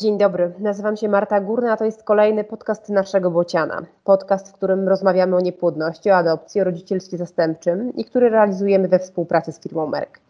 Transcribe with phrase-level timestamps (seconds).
[0.00, 3.82] Dzień dobry, nazywam się Marta Górna, a to jest kolejny podcast naszego Bociana.
[4.04, 8.98] Podcast, w którym rozmawiamy o niepłodności, o adopcji, o rodzicielstwie zastępczym i który realizujemy we
[8.98, 10.20] współpracy z firmą Merck.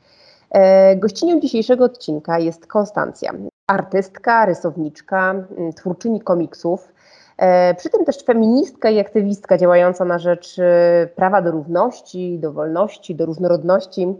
[0.50, 3.32] E, gościnią dzisiejszego odcinka jest Konstancja,
[3.66, 5.34] artystka, rysowniczka,
[5.76, 6.92] twórczyni komiksów,
[7.38, 12.52] e, przy tym też feministka i aktywistka działająca na rzecz e, prawa do równości, do
[12.52, 14.14] wolności, do różnorodności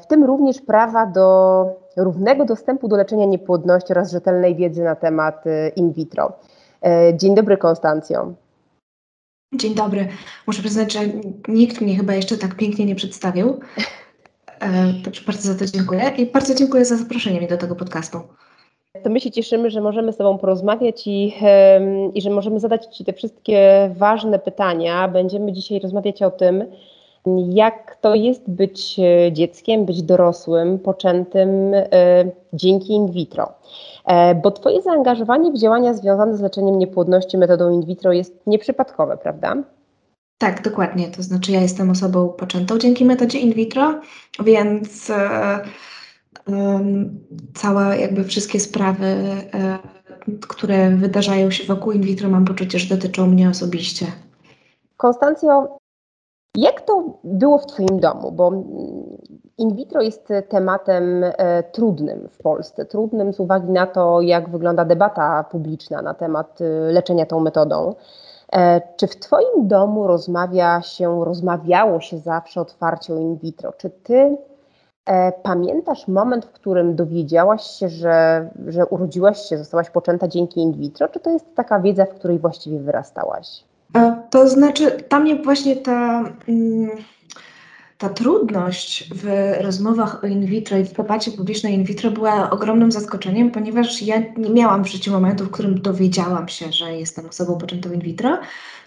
[0.00, 1.66] w tym również prawa do
[1.96, 6.32] równego dostępu do leczenia niepłodności oraz rzetelnej wiedzy na temat y, in vitro.
[6.84, 8.32] E, dzień dobry, Konstancjo.
[9.54, 10.08] Dzień dobry.
[10.46, 11.00] Muszę przyznać, że
[11.48, 13.60] nikt mnie chyba jeszcze tak pięknie nie przedstawił.
[14.60, 18.20] E, także bardzo za to dziękuję i bardzo dziękuję za zaproszenie mnie do tego podcastu.
[19.02, 21.34] To my się cieszymy, że możemy z Tobą porozmawiać i,
[22.14, 25.08] i że możemy zadać Ci te wszystkie ważne pytania.
[25.08, 26.64] Będziemy dzisiaj rozmawiać o tym,
[27.48, 31.90] jak to jest być e, dzieckiem, być dorosłym, poczętym e,
[32.52, 33.52] dzięki in vitro.
[34.04, 39.16] E, bo Twoje zaangażowanie w działania związane z leczeniem niepłodności metodą in vitro jest nieprzypadkowe,
[39.16, 39.56] prawda?
[40.38, 41.08] Tak, dokładnie.
[41.08, 44.00] To znaczy, ja jestem osobą poczętą dzięki metodzie in vitro,
[44.44, 45.12] więc
[47.54, 49.06] całe, jakby wszystkie sprawy,
[50.48, 54.06] które wydarzają się wokół in vitro, mam poczucie, że dotyczą mnie osobiście.
[54.96, 55.78] Konstancjo,
[56.56, 58.32] jak to było w Twoim domu?
[58.32, 58.52] Bo
[59.58, 64.84] in vitro jest tematem e, trudnym w Polsce, trudnym z uwagi na to, jak wygląda
[64.84, 67.94] debata publiczna na temat e, leczenia tą metodą.
[68.52, 73.72] E, czy w Twoim domu rozmawia się, rozmawiało się zawsze otwarcie o in vitro?
[73.72, 74.36] Czy Ty
[75.42, 81.08] pamiętasz moment, w którym dowiedziałaś się, że, że urodziłaś się, zostałaś poczęta dzięki in vitro?
[81.08, 83.64] Czy to jest taka wiedza, w której właściwie wyrastałaś?
[83.96, 86.90] E, to znaczy, tam właśnie ta, mm,
[87.98, 92.92] ta trudność w rozmowach o in vitro i w debacie publicznej in vitro była ogromnym
[92.92, 97.58] zaskoczeniem, ponieważ ja nie miałam w życiu momentu, w którym dowiedziałam się, że jestem osobą
[97.58, 98.38] poczętą in vitro,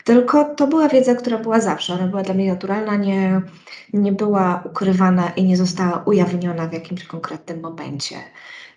[0.03, 1.93] tylko to była wiedza, która była zawsze.
[1.93, 3.41] Ona była dla mnie naturalna, nie,
[3.93, 8.15] nie była ukrywana i nie została ujawniona w jakimś konkretnym momencie.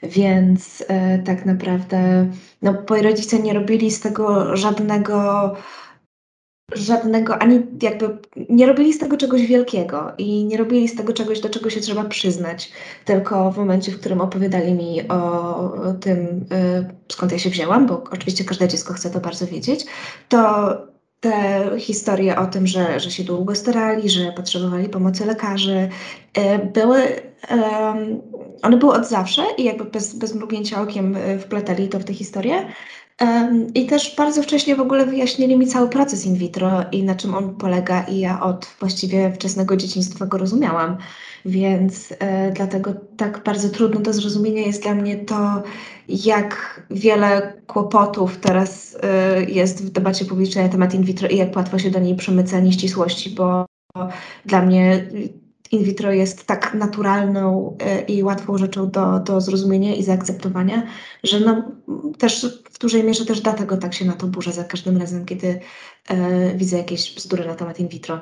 [0.03, 2.31] Więc e, tak naprawdę
[2.63, 5.57] no, moi rodzice nie robili z tego żadnego
[6.73, 11.41] żadnego, ani jakby nie robili z tego czegoś wielkiego i nie robili z tego czegoś,
[11.41, 12.73] do czego się trzeba przyznać,
[13.05, 18.05] tylko w momencie, w którym opowiadali mi o tym, y, skąd ja się wzięłam, bo
[18.11, 19.87] oczywiście każde dziecko chce to bardzo wiedzieć,
[20.29, 20.71] to
[21.21, 25.89] te historie o tym, że, że się długo starali, że potrzebowali pomocy lekarzy,
[26.39, 27.03] y, były,
[28.63, 32.15] one były od zawsze i jakby bez, bez mrugnięcia okiem y, wpletali to w tę
[32.15, 32.67] historię.
[33.75, 37.35] I też bardzo wcześnie w ogóle wyjaśnili mi cały proces in vitro i na czym
[37.35, 40.97] on polega, i ja od właściwie wczesnego dzieciństwa go rozumiałam.
[41.45, 45.63] Więc e, dlatego tak bardzo trudno do zrozumienia jest dla mnie to,
[46.09, 51.57] jak wiele kłopotów teraz e, jest w debacie publicznej na temat in vitro i jak
[51.57, 53.67] łatwo się do niej przemyca nieścisłości, bo
[54.47, 55.09] dla mnie
[55.71, 60.83] in vitro jest tak naturalną e, i łatwą rzeczą do, do zrozumienia i zaakceptowania,
[61.25, 61.63] że no,
[62.19, 65.61] też w dużej mierze też dlatego tak się na to burzę za każdym razem, kiedy
[66.09, 68.21] e, widzę jakieś bzdury na temat in vitro.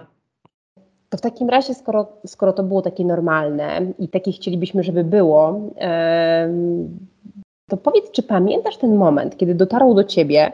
[1.09, 5.61] To w takim razie, skoro, skoro to było takie normalne i takie chcielibyśmy, żeby było,
[5.81, 6.53] e,
[7.69, 10.53] to powiedz, czy pamiętasz ten moment, kiedy dotarło do ciebie,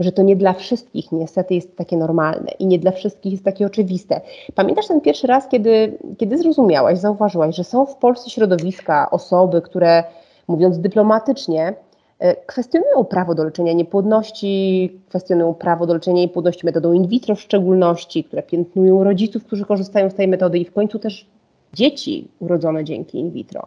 [0.00, 3.66] że to nie dla wszystkich niestety jest takie normalne i nie dla wszystkich jest takie
[3.66, 4.20] oczywiste.
[4.54, 10.04] Pamiętasz ten pierwszy raz, kiedy, kiedy zrozumiałaś, zauważyłaś, że są w Polsce środowiska, osoby, które
[10.48, 11.74] mówiąc dyplomatycznie,
[12.18, 17.40] e, kwestionują prawo do leczenia niepłodności, kwestionują prawo do leczenia niepłodności metodą in vitro w
[17.40, 21.26] szczególności, które piętnują rodziców, którzy korzystają z tej metody i w końcu też
[21.72, 23.66] dzieci urodzone dzięki in vitro.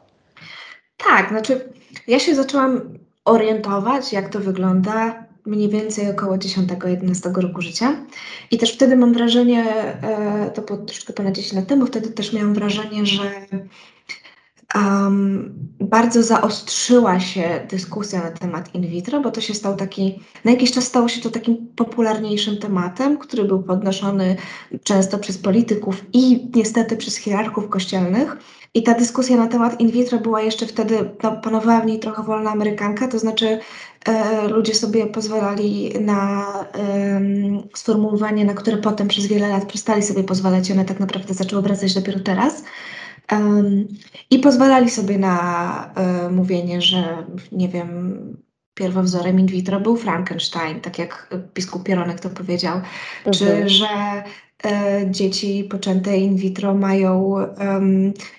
[0.97, 1.69] Tak, znaczy
[2.07, 2.81] ja się zaczęłam
[3.25, 7.95] orientować, jak to wygląda mniej więcej około 10-11 roku życia.
[8.51, 9.63] I też wtedy mam wrażenie,
[10.01, 13.31] e, to było troszkę ponad 10 lat temu, wtedy też miałam wrażenie, że
[14.77, 20.51] um, bardzo zaostrzyła się dyskusja na temat in vitro, bo to się stał taki, na
[20.51, 24.35] jakiś czas stało się to takim popularniejszym tematem, który był podnoszony
[24.83, 28.37] często przez polityków i niestety przez hierarchów kościelnych.
[28.73, 32.23] I ta dyskusja na temat in vitro była jeszcze wtedy, no, panowała w niej trochę
[32.23, 33.59] wolna amerykanka, to znaczy
[34.05, 36.43] e, ludzie sobie pozwalali na
[36.77, 37.21] e,
[37.75, 41.93] sformułowanie, na które potem przez wiele lat przestali sobie pozwalać, one tak naprawdę zaczęły wracać
[41.93, 42.63] dopiero teraz.
[43.31, 43.87] Um,
[44.29, 48.17] I pozwalali sobie na e, mówienie, że nie wiem,
[48.73, 53.33] pierwowzorem in vitro był Frankenstein, tak jak biskup Pieronek to powiedział, mhm.
[53.33, 53.87] czy że
[54.65, 57.35] e, dzieci poczęte in vitro mają,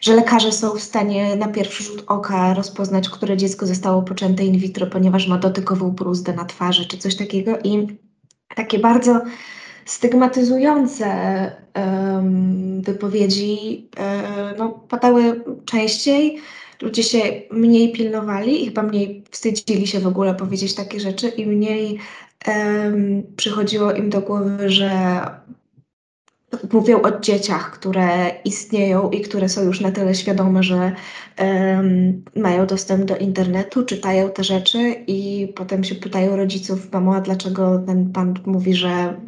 [0.01, 4.59] że lekarze są w stanie na pierwszy rzut oka rozpoznać, które dziecko zostało poczęte in
[4.59, 7.59] vitro, ponieważ ma dotykową bruzdę na twarzy czy coś takiego.
[7.65, 7.87] I
[8.57, 9.21] takie bardzo
[9.89, 11.11] stygmatyzujące
[12.81, 16.39] wypowiedzi um, no, padały częściej.
[16.83, 17.19] Ludzie się
[17.51, 21.99] mniej pilnowali i chyba mniej wstydzili się w ogóle powiedzieć takie rzeczy i mniej
[23.37, 24.91] przychodziło im do głowy, że
[26.73, 30.93] mówią o dzieciach, które istnieją i które są już na tyle świadome, że
[31.39, 37.21] um, mają dostęp do internetu, czytają te rzeczy i potem się pytają rodziców, mamo, a
[37.21, 39.21] dlaczego ten pan mówi, że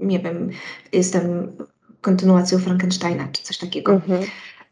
[0.00, 0.50] nie wiem,
[0.92, 1.52] jestem
[2.00, 3.92] kontynuacją Frankensteina czy coś takiego.
[3.92, 4.02] Um,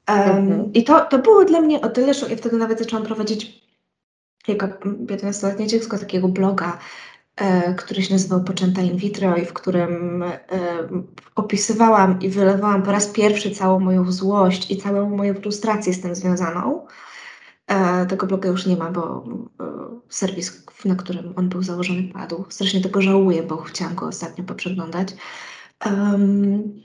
[0.09, 0.73] mhm.
[0.73, 3.65] I to, to było dla mnie o tyle, że ja wtedy nawet zaczęłam prowadzić
[4.49, 4.67] jako
[5.06, 6.79] 15-letnie dziecko takiego bloga,
[7.37, 10.38] e, który się nazywał Poczęta in vitro i w którym e,
[11.35, 16.15] opisywałam i wylewałam po raz pierwszy całą moją złość i całą moją frustrację z tym
[16.15, 16.87] związaną.
[17.66, 19.25] E, tego bloga już nie ma, bo
[19.61, 19.64] e,
[20.08, 22.44] serwis, na którym on był założony, padł.
[22.49, 25.08] Strasznie tego żałuję, bo chciałam go ostatnio poprzeglądać.
[25.87, 26.82] Um,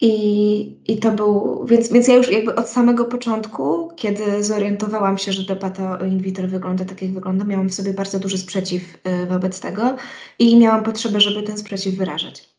[0.00, 5.32] i, I to był, więc, więc ja już jakby od samego początku, kiedy zorientowałam się,
[5.32, 8.82] że debata o in vitro wygląda tak, jak wygląda, miałam w sobie bardzo duży sprzeciw
[8.94, 9.96] y, wobec tego
[10.38, 12.54] i miałam potrzebę, żeby ten sprzeciw wyrażać.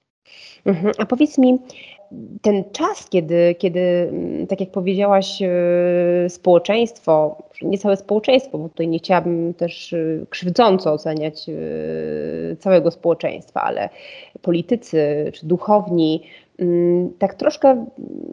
[0.66, 0.94] Mhm.
[0.98, 1.60] A powiedz mi,
[2.42, 8.88] ten czas, kiedy, kiedy, mm, tak jak powiedziałaś, y, społeczeństwo, nie całe społeczeństwo, bo tutaj
[8.88, 11.46] nie chciałabym też y, krzywdząco oceniać
[12.60, 13.90] całego społeczeństwa, ale
[14.42, 16.22] politycy czy duchowni
[16.62, 17.86] Mm, tak troszkę,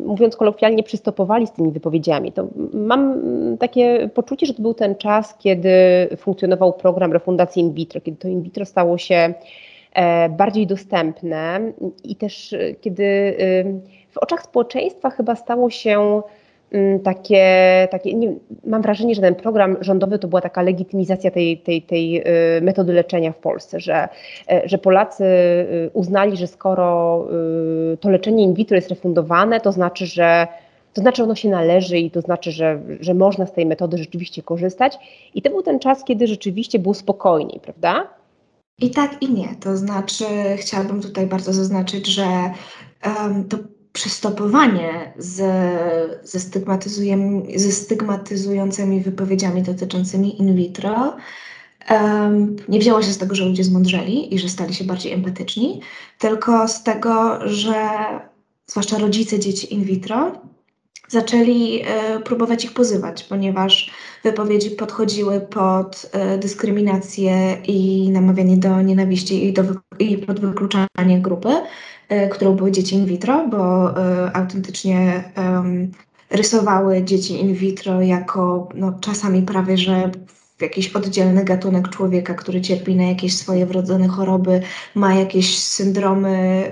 [0.05, 2.33] mówiąc kolokwialnie, przystopowali z tymi wypowiedziami.
[2.33, 3.23] To mam
[3.59, 5.71] takie poczucie, że to był ten czas, kiedy
[6.17, 9.35] funkcjonował program refundacji in vitro, kiedy to in vitro stało się e,
[10.31, 11.61] bardziej dostępne
[12.05, 13.37] i też e, kiedy
[14.11, 16.23] w oczach społeczeństwa chyba stało się
[16.73, 21.59] Mm, takie, takie nie, mam wrażenie, że ten program rządowy to była taka legitymizacja tej,
[21.59, 22.25] tej, tej
[22.63, 24.09] metody leczenia w Polsce, że,
[24.51, 25.25] e, że Polacy
[25.93, 27.27] uznali, że skoro
[28.01, 30.47] to leczenie in vitro jest refundowane, to znaczy, że
[30.95, 34.43] to znaczy ono się należy i to znaczy, że, że można z tej metody rzeczywiście
[34.43, 34.99] korzystać.
[35.35, 38.07] I to był ten czas, kiedy rzeczywiście było spokojniej, prawda?
[38.79, 39.55] I tak, i nie.
[39.61, 40.25] To znaczy,
[40.57, 42.53] chciałabym tutaj bardzo zaznaczyć, że
[43.05, 43.59] um, to
[43.93, 45.37] przystopowanie z,
[46.25, 46.41] ze,
[47.55, 51.17] ze stygmatyzującymi wypowiedziami dotyczącymi in vitro
[51.91, 55.81] um, nie wzięło się z tego, że ludzie zmądrzeli i że stali się bardziej empatyczni,
[56.19, 57.75] tylko z tego, że
[58.67, 60.33] zwłaszcza rodzice dzieci in vitro
[61.09, 63.91] zaczęli e, próbować ich pozywać, ponieważ
[64.25, 69.63] wypowiedzi podchodziły pod e, dyskryminację i namawianie do nienawiści i, do,
[69.99, 71.49] i pod wykluczanie grupy,
[72.09, 73.95] e, którą były dzieci in vitro, bo
[74.35, 75.25] autentycznie
[76.31, 80.11] rysowały dzieci in vitro jako no, czasami prawie, że
[80.61, 84.61] jakiś oddzielny gatunek człowieka, który cierpi na jakieś swoje wrodzone choroby,
[84.95, 86.65] ma jakieś syndromy,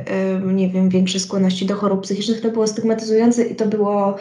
[0.45, 4.17] nie wiem, większe skłonności do chorób psychicznych, to było stygmatyzujące i to było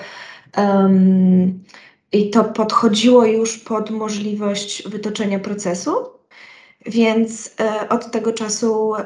[0.57, 1.63] um,
[2.11, 5.91] i to podchodziło już pod możliwość wytoczenia procesu.
[6.85, 9.05] Więc e, od tego czasu, e,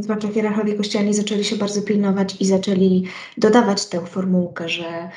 [0.00, 3.04] zwłaszcza hierarchowie kościelni, zaczęli się bardzo pilnować i zaczęli
[3.36, 5.10] dodawać tę formułkę, że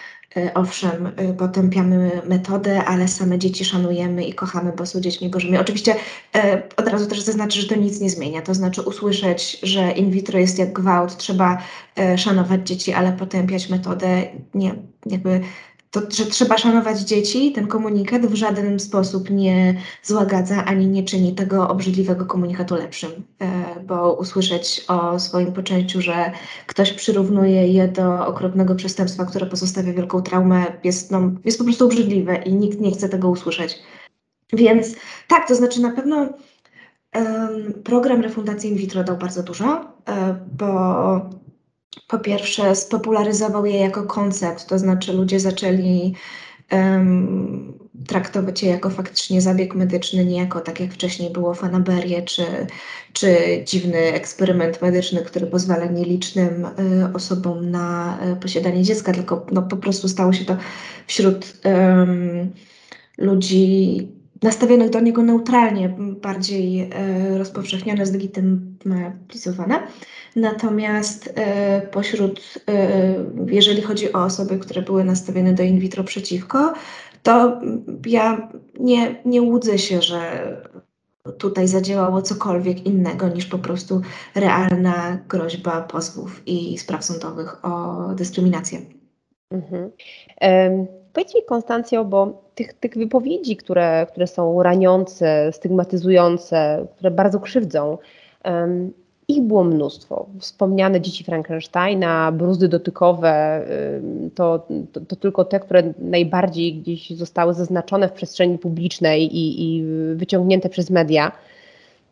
[0.53, 5.58] owszem, e, potępiamy metodę, ale same dzieci szanujemy i kochamy, bo są dziećmi Bożymi.
[5.58, 5.96] Oczywiście
[6.36, 8.41] e, od razu też zaznaczę, że to nic nie zmienia.
[8.41, 11.58] To znaczy usłyszeć, że in vitro jest jak gwałt, trzeba
[11.96, 15.41] e, szanować dzieci, ale potępiać metodę, nie, jakby
[15.91, 21.36] to, że trzeba szanować dzieci, ten komunikat w żaden sposób nie złagadza ani nie czyni
[21.36, 26.31] tego obrzydliwego komunikatu lepszym, e, bo usłyszeć o swoim poczęciu, że
[26.67, 31.86] ktoś przyrównuje je do okropnego przestępstwa, które pozostawia wielką traumę, jest, no, jest po prostu
[31.86, 33.79] obrzydliwe i nikt nie chce tego usłyszeć.
[34.53, 34.95] Więc
[35.27, 36.29] tak, to znaczy na pewno
[37.15, 39.65] um, program refundacji in vitro dał bardzo dużo,
[40.07, 41.29] e, bo
[42.07, 46.15] po pierwsze spopularyzował je jako koncept, to znaczy ludzie zaczęli
[46.71, 47.74] um,
[48.07, 52.45] traktować je jako faktycznie zabieg medyczny, nie jako tak jak wcześniej było fanaberie czy,
[53.13, 56.69] czy dziwny eksperyment medyczny, który pozwala nielicznym y,
[57.13, 60.57] osobom na y, posiadanie dziecka, tylko no, po prostu stało się to
[61.07, 62.51] wśród um,
[63.17, 64.07] ludzi
[64.41, 65.89] nastawionych do niego neutralnie,
[66.21, 69.88] bardziej y, rozpowszechnione, zlegitymizowane.
[70.35, 73.13] Natomiast e, pośród, e,
[73.47, 76.73] jeżeli chodzi o osoby, które były nastawione do in vitro przeciwko,
[77.23, 77.61] to
[78.05, 80.21] ja nie, nie łudzę się, że
[81.38, 84.01] tutaj zadziałało cokolwiek innego niż po prostu
[84.35, 88.81] realna groźba pozwów i spraw sądowych o dyskryminację.
[89.51, 89.91] Mhm.
[91.13, 97.97] Powiedz mi, Konstancjo, bo tych, tych wypowiedzi, które, które są raniące, stygmatyzujące, które bardzo krzywdzą,
[98.45, 98.93] um,
[99.31, 100.25] ich było mnóstwo.
[100.39, 103.65] Wspomniane dzieci Frankensteina, bruzdy dotykowe,
[104.35, 109.83] to, to, to, tylko te, które najbardziej gdzieś zostały zaznaczone w przestrzeni publicznej i, i
[110.15, 111.31] wyciągnięte przez media.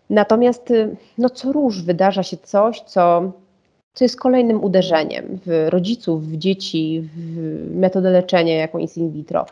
[0.10, 3.32] Natomiast y, no, co róż wydarza się coś, co
[3.94, 9.46] co jest kolejnym uderzeniem w rodziców, w dzieci, w metodę leczenia, jaką jest in vitro.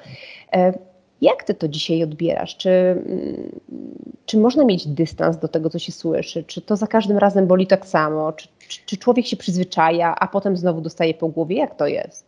[1.22, 2.58] Jak ty to dzisiaj odbierasz?
[2.58, 3.04] Czy,
[4.26, 6.44] czy można mieć dystans do tego, co się słyszy?
[6.44, 8.34] Czy to za każdym razem boli tak samo?
[8.34, 11.56] Czy, czy, czy człowiek się przyzwyczaja, a potem znowu dostaje po głowie?
[11.56, 12.26] Jak to jest?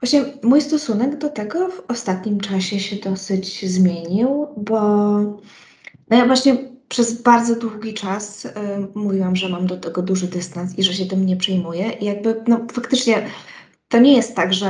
[0.00, 4.80] Właśnie mój stosunek do tego w ostatnim czasie się dosyć zmienił, bo
[6.10, 6.56] no ja właśnie
[6.88, 8.50] przez bardzo długi czas y,
[8.94, 11.90] mówiłam, że mam do tego duży dystans i że się tym nie przejmuję.
[11.90, 13.26] I jakby, no faktycznie
[13.88, 14.68] to nie jest tak, że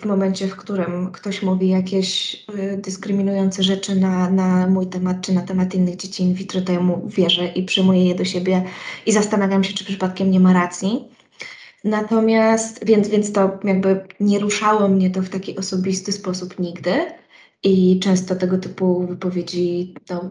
[0.00, 5.32] w momencie, w którym ktoś mówi jakieś y, dyskryminujące rzeczy na, na mój temat czy
[5.32, 8.64] na temat innych dzieci in vitro, to ja mu wierzę i przyjmuję je do siebie
[9.06, 11.08] i zastanawiam się, czy przypadkiem nie ma racji.
[11.84, 16.92] Natomiast, więc, więc to jakby nie ruszało mnie to w taki osobisty sposób nigdy.
[17.62, 20.30] I często tego typu wypowiedzi no,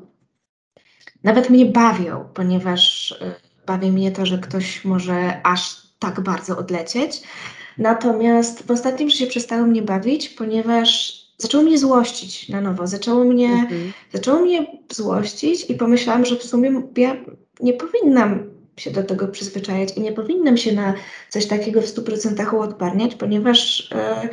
[1.23, 7.21] nawet mnie bawią, ponieważ y, bawi mnie to, że ktoś może aż tak bardzo odlecieć.
[7.77, 12.87] Natomiast w ostatnim czasie przestało mnie bawić, ponieważ zaczęło mnie złościć na nowo.
[12.87, 13.93] Zaczęło mnie, mhm.
[14.13, 17.15] zaczęło mnie złościć i pomyślałam, że w sumie ja
[17.59, 18.43] nie powinnam
[18.77, 20.93] się do tego przyzwyczajać i nie powinnam się na
[21.29, 24.29] coś takiego w 100% uodparniać, ponieważ e,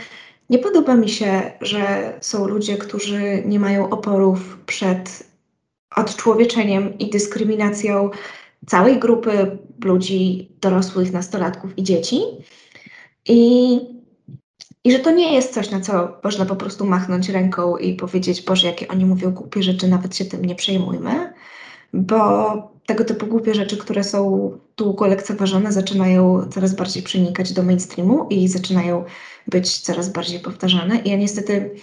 [0.51, 5.29] nie podoba mi się, że są ludzie, którzy nie mają oporów przed
[5.97, 8.11] odczłowieczeniem i dyskryminacją
[8.67, 12.21] całej grupy ludzi, dorosłych, nastolatków i dzieci.
[13.29, 13.81] I,
[14.85, 18.43] I że to nie jest coś, na co można po prostu machnąć ręką i powiedzieć,
[18.43, 21.33] Boże, jakie oni mówią głupie rzeczy, nawet się tym nie przejmujmy,
[21.93, 28.27] bo tego typu głupie rzeczy, które są długo lekceważone, zaczynają coraz bardziej przenikać do mainstreamu
[28.31, 29.05] i zaczynają
[29.47, 30.97] być coraz bardziej powtarzane.
[30.97, 31.75] I ja niestety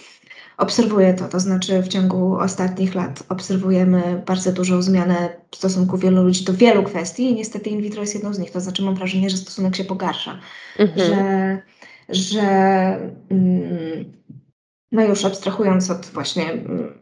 [0.56, 6.22] obserwuję to, to znaczy w ciągu ostatnich lat obserwujemy bardzo dużą zmianę w stosunku wielu
[6.22, 8.50] ludzi do wielu kwestii i niestety in vitro jest jedną z nich.
[8.50, 10.38] To znaczy mam wrażenie, że stosunek się pogarsza,
[10.78, 11.08] mhm.
[11.08, 11.58] że,
[12.08, 12.40] że
[13.30, 14.12] mm,
[14.92, 16.98] no już abstrahując od właśnie mm,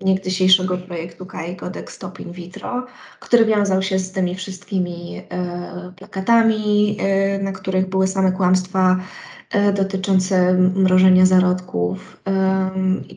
[0.00, 2.86] niegdysiejszego projektu KAI Kodek Stop In Vitro,
[3.20, 9.39] który wiązał się z tymi wszystkimi e, plakatami, e, na których były same kłamstwa E,
[9.74, 12.20] dotyczące mrożenia zarodków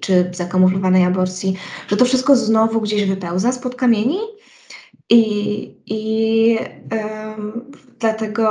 [0.02, 1.56] czy zakamuflowanej aborcji,
[1.88, 4.18] że to wszystko znowu gdzieś wypełza spod kamieni?
[5.10, 6.58] I, i
[6.92, 8.48] um, dlatego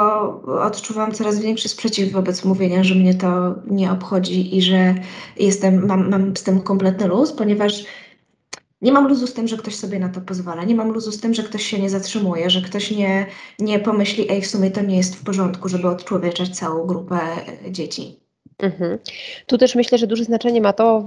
[0.65, 4.95] odczuwam coraz większy sprzeciw wobec mówienia, że mnie to nie obchodzi i że
[5.39, 7.85] jestem, mam, mam z tym kompletny luz, ponieważ
[8.83, 10.65] nie mam luzu z tym, że ktoś sobie na to pozwala.
[10.65, 13.27] Nie mam luzu z tym, że ktoś się nie zatrzymuje, że ktoś nie,
[13.59, 17.21] nie pomyśli, ej, w sumie to nie jest w porządku, żeby odczłowieczać całą grupę
[17.67, 18.23] e, dzieci.
[18.59, 18.99] Mhm.
[19.47, 21.05] Tu też myślę, że duże znaczenie ma to,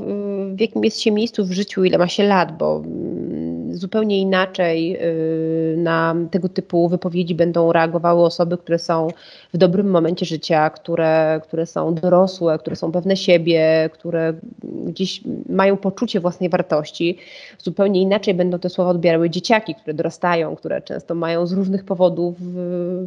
[0.55, 4.97] w jakim jest się miejscu w życiu, ile ma się lat, bo mm, zupełnie inaczej
[5.01, 9.07] y, na tego typu wypowiedzi będą reagowały osoby, które są
[9.53, 15.77] w dobrym momencie życia, które, które są dorosłe, które są pewne siebie, które gdzieś mają
[15.77, 17.17] poczucie własnej wartości.
[17.57, 22.35] Zupełnie inaczej będą te słowa odbierały dzieciaki, które dorastają, które często mają z różnych powodów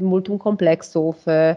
[0.00, 1.28] multum kompleksów.
[1.28, 1.56] Y,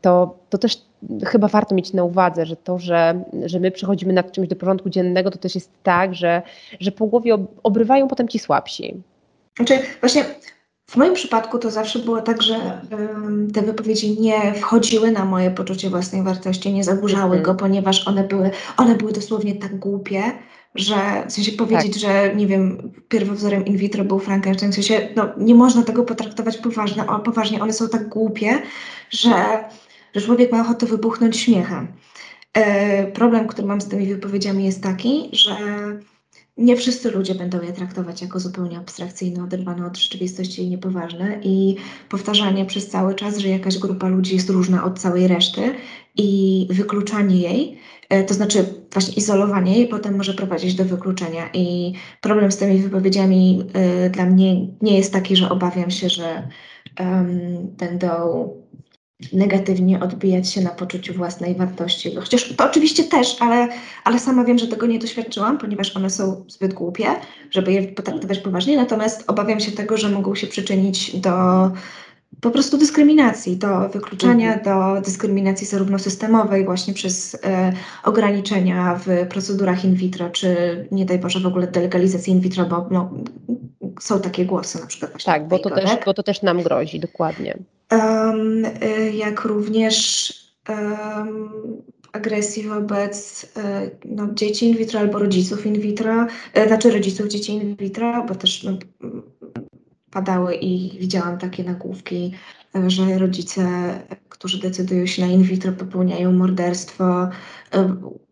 [0.00, 0.91] to, to też
[1.26, 4.90] chyba warto mieć na uwadze, że to, że, że my przechodzimy nad czymś do porządku
[4.90, 6.42] dziennego, to też jest tak, że,
[6.80, 9.02] że po głowie obrywają potem ci słabsi.
[9.56, 10.24] Znaczy, właśnie
[10.86, 15.50] w moim przypadku to zawsze było tak, że um, te wypowiedzi nie wchodziły na moje
[15.50, 17.42] poczucie własnej wartości, nie zaburzały mm.
[17.42, 20.22] go, ponieważ one były, one były dosłownie tak głupie,
[20.74, 20.94] że
[21.28, 22.00] w sensie powiedzieć, tak.
[22.00, 26.56] że nie wiem, pierwowzorem in vitro był Frankenstein, w sensie no, nie można tego potraktować
[26.56, 28.62] poważnie, o, poważnie, one są tak głupie,
[29.10, 29.64] że
[30.14, 31.88] że człowiek ma ochotę wybuchnąć śmiechem.
[32.52, 35.56] E, problem, który mam z tymi wypowiedziami jest taki, że
[36.56, 41.38] nie wszyscy ludzie będą je traktować jako zupełnie abstrakcyjne, oderwane od rzeczywistości i niepoważne.
[41.42, 41.76] I
[42.08, 45.74] powtarzanie przez cały czas, że jakaś grupa ludzi jest różna od całej reszty
[46.16, 47.78] i wykluczanie jej,
[48.08, 51.50] e, to znaczy właśnie izolowanie jej, potem może prowadzić do wykluczenia.
[51.54, 53.64] I problem z tymi wypowiedziami
[54.06, 56.48] y, dla mnie nie jest taki, że obawiam się, że
[57.00, 57.28] um,
[57.78, 58.48] będą
[59.32, 62.14] negatywnie odbijać się na poczuciu własnej wartości.
[62.14, 63.68] Chociaż to oczywiście też, ale,
[64.04, 67.06] ale sama wiem, że tego nie doświadczyłam, ponieważ one są zbyt głupie,
[67.50, 68.76] żeby je potraktować poważnie.
[68.76, 71.30] Natomiast obawiam się tego, że mogą się przyczynić do
[72.40, 74.64] po prostu dyskryminacji, do wykluczenia, mhm.
[74.64, 77.72] do dyskryminacji zarówno systemowej, właśnie przez e,
[78.04, 80.56] ograniczenia w procedurach in vitro, czy
[80.92, 83.10] nie daj Boże w ogóle delegalizacji in vitro, bo no,
[84.00, 85.24] są takie głosy na przykład.
[85.24, 87.58] Tak, bo to, też, bo to też nam grozi, dokładnie.
[87.92, 88.62] Um,
[89.12, 90.32] jak również
[92.12, 97.52] agresji wobec e, no, dzieci in vitro albo rodziców in vitro, e, znaczy rodziców dzieci
[97.52, 98.72] in vitro, bo też no,
[100.10, 102.32] padały i widziałam takie nagłówki,
[102.86, 103.64] że rodzice,
[104.28, 107.28] którzy decydują się na in vitro, popełniają morderstwo.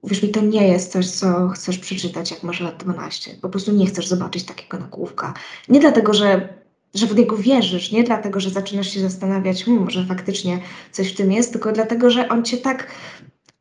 [0.04, 3.30] Wiesz mi, to nie jest coś, co chcesz przeczytać, jak masz lat 12.
[3.42, 5.34] Po prostu nie chcesz zobaczyć takiego nagłówka.
[5.68, 6.48] Nie dlatego, że,
[6.94, 10.60] że w niego wierzysz, nie dlatego, że zaczynasz się zastanawiać, hmm, może faktycznie
[10.92, 12.90] coś w tym jest, tylko dlatego, że on cię tak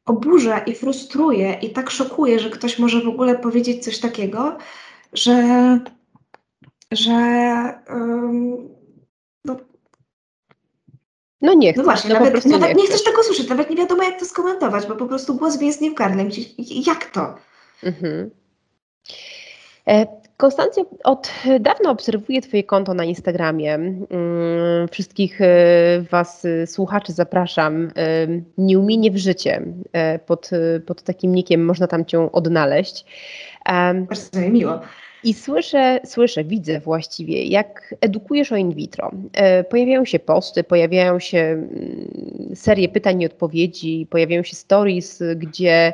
[0.05, 4.57] oburza i frustruje i tak szokuje, że ktoś może w ogóle powiedzieć coś takiego,
[5.13, 5.79] że
[6.91, 7.12] że
[7.89, 8.69] um,
[9.45, 9.57] no,
[11.41, 11.77] no nie chcesz.
[11.77, 14.86] No właśnie, no nawet, nawet nie, chcesz tego słyszeć, nawet nie wiadomo jak to skomentować,
[14.88, 16.25] bo po prostu głos więznie w gardle.
[16.88, 17.36] Jak to?
[17.83, 18.29] Mhm.
[19.88, 20.07] E,
[20.39, 23.74] Konstancjo, od dawna obserwuję Twoje konto na Instagramie.
[23.74, 24.08] Mm,
[24.91, 25.46] wszystkich e,
[26.12, 27.91] Was, e, słuchaczy, zapraszam.
[28.58, 29.62] Nie umienie w życie.
[30.25, 30.50] Pod,
[30.86, 33.05] pod takim nikiem można tam Cię odnaleźć.
[34.10, 34.79] Bardzo mi miło.
[35.23, 39.11] I słyszę, słyszę, widzę właściwie, jak edukujesz o in vitro.
[39.33, 45.93] E, pojawiają się posty, pojawiają się mm, serie pytań i odpowiedzi, pojawiają się stories, gdzie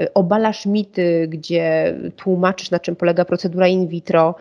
[0.00, 4.34] e, obalasz mity, gdzie tłumaczysz, na czym polega procedura in vitro.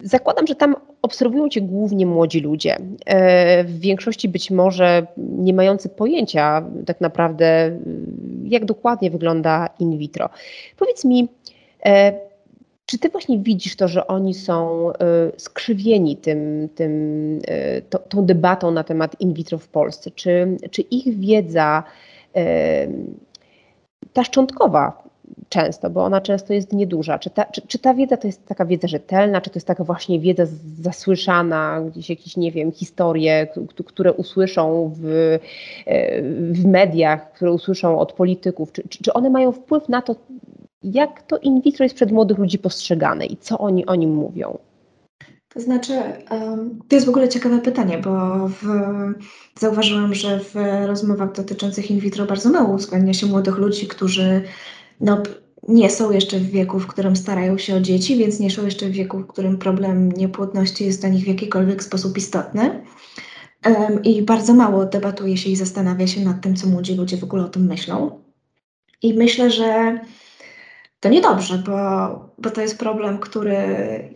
[0.00, 2.76] Zakładam, że tam obserwują Cię głównie młodzi ludzie,
[3.06, 7.78] e, w większości być może nie mający pojęcia tak naprawdę,
[8.44, 10.28] jak dokładnie wygląda in vitro.
[10.76, 11.28] Powiedz mi,
[12.92, 14.94] czy ty właśnie widzisz to, że oni są y,
[15.36, 16.92] skrzywieni tym, tym,
[17.38, 20.10] y, to, tą debatą na temat in vitro w Polsce?
[20.10, 21.82] Czy, czy ich wiedza,
[22.36, 22.40] y,
[24.12, 25.02] ta szczątkowa
[25.48, 28.64] często, bo ona często jest nieduża, czy ta, czy, czy ta wiedza to jest taka
[28.64, 30.42] wiedza rzetelna, czy to jest taka właśnie wiedza
[30.80, 33.46] zasłyszana, gdzieś jakieś, nie wiem, historie,
[33.86, 35.38] które usłyszą w,
[36.52, 40.14] w mediach, które usłyszą od polityków, czy, czy one mają wpływ na to,
[40.84, 44.58] jak to in vitro jest przed młodych ludzi postrzegane i co oni o nim mówią?
[45.54, 45.92] To znaczy,
[46.88, 48.10] to jest w ogóle ciekawe pytanie, bo
[48.48, 48.64] w,
[49.58, 50.54] zauważyłam, że w
[50.86, 54.42] rozmowach dotyczących in vitro bardzo mało uwzględnia się młodych ludzi, którzy
[55.00, 55.22] no,
[55.68, 58.86] nie są jeszcze w wieku, w którym starają się o dzieci, więc nie są jeszcze
[58.86, 62.84] w wieku, w którym problem niepłodności jest dla nich w jakikolwiek sposób istotny.
[64.04, 67.44] I bardzo mało debatuje się i zastanawia się nad tym, co młodzi ludzie w ogóle
[67.44, 68.22] o tym myślą.
[69.02, 70.00] I myślę, że
[71.02, 71.74] to niedobrze, bo,
[72.38, 73.56] bo to jest problem, który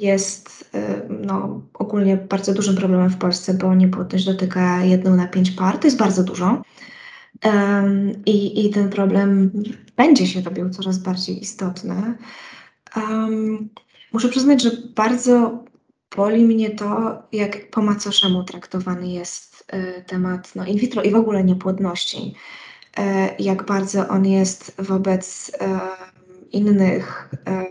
[0.01, 5.51] jest y, no, ogólnie bardzo dużym problemem w Polsce, bo niepłodność dotyka jedną na pięć
[5.51, 6.62] par, to jest bardzo dużo.
[7.44, 9.51] Um, i, I ten problem
[9.96, 12.18] będzie się robił coraz bardziej istotny.
[12.96, 13.68] Um,
[14.12, 15.64] muszę przyznać, że bardzo
[16.16, 21.16] boli mnie to, jak po macoszemu traktowany jest y, temat no, in vitro i w
[21.16, 22.35] ogóle niepłodności.
[22.99, 23.03] Y,
[23.38, 26.15] jak bardzo on jest wobec y,
[26.52, 27.66] innych, e,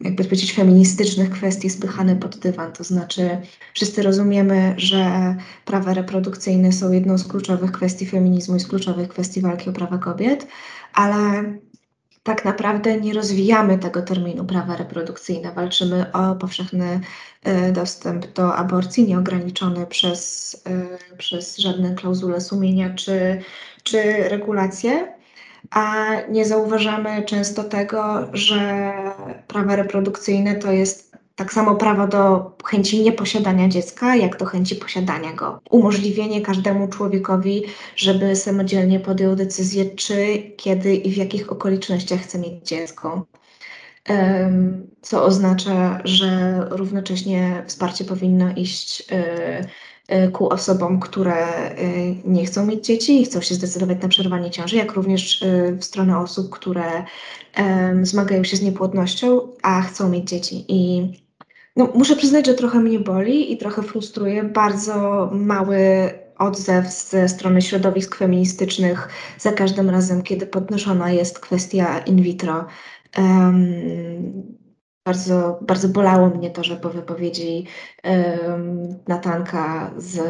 [0.00, 2.72] jakby powiedzieć, feministycznych kwestii spychane pod dywan.
[2.72, 3.38] To znaczy,
[3.74, 9.40] wszyscy rozumiemy, że prawa reprodukcyjne są jedną z kluczowych kwestii feminizmu i z kluczowych kwestii
[9.40, 10.46] walki o prawa kobiet,
[10.94, 11.44] ale
[12.24, 15.52] tak naprawdę nie rozwijamy tego terminu prawa reprodukcyjne.
[15.52, 17.00] Walczymy o powszechny
[17.42, 23.42] e, dostęp do aborcji, nieograniczony przez, e, przez żadne klauzule sumienia czy,
[23.82, 25.13] czy regulacje
[25.70, 28.92] a nie zauważamy często tego, że
[29.46, 35.32] prawa reprodukcyjne to jest tak samo prawo do chęci nieposiadania dziecka, jak do chęci posiadania
[35.32, 35.60] go.
[35.70, 37.62] Umożliwienie każdemu człowiekowi,
[37.96, 43.26] żeby samodzielnie podjął decyzję, czy, kiedy i w jakich okolicznościach chce mieć dziecko.
[45.02, 49.04] Co oznacza, że równocześnie wsparcie powinno iść y,
[50.32, 54.76] ku osobom, które y, nie chcą mieć dzieci i chcą się zdecydować na przerwanie ciąży,
[54.76, 57.04] jak również y, w stronę osób, które
[58.02, 60.64] zmagają się z niepłodnością, a chcą mieć dzieci.
[60.68, 61.12] I
[61.76, 65.78] no, muszę przyznać, że trochę mnie boli i trochę frustruje bardzo mały
[66.38, 72.66] odzew ze strony środowisk feministycznych za każdym razem, kiedy podnoszona jest kwestia in vitro.
[73.18, 74.63] Um,
[75.04, 77.66] bardzo, bardzo bolało mnie to, że po wypowiedzi
[78.04, 80.20] um, Natanka z,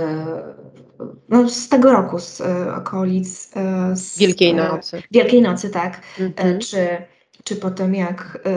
[1.28, 3.50] no, z tego roku, z e, okolic
[3.94, 5.02] z, Wielkiej Nocy.
[5.10, 6.00] Wielkiej Nocy, tak.
[6.20, 6.58] Mhm.
[6.58, 6.88] Czy,
[7.44, 8.48] czy po tym, jak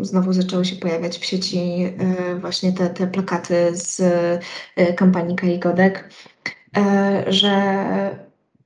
[0.00, 1.92] znowu zaczęły się pojawiać w sieci
[2.40, 4.02] właśnie te, te plakaty z
[4.96, 6.10] kampanii Kai Godek,
[7.26, 7.86] że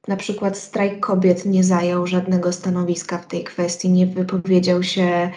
[0.08, 5.30] na przykład strajk kobiet nie zajął żadnego stanowiska w tej kwestii, nie wypowiedział się, e,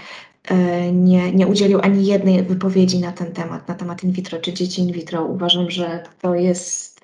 [0.94, 4.82] nie, nie udzielił ani jednej wypowiedzi na ten temat, na temat in vitro czy dzieci
[4.82, 5.26] in vitro.
[5.26, 7.02] Uważam, że to jest,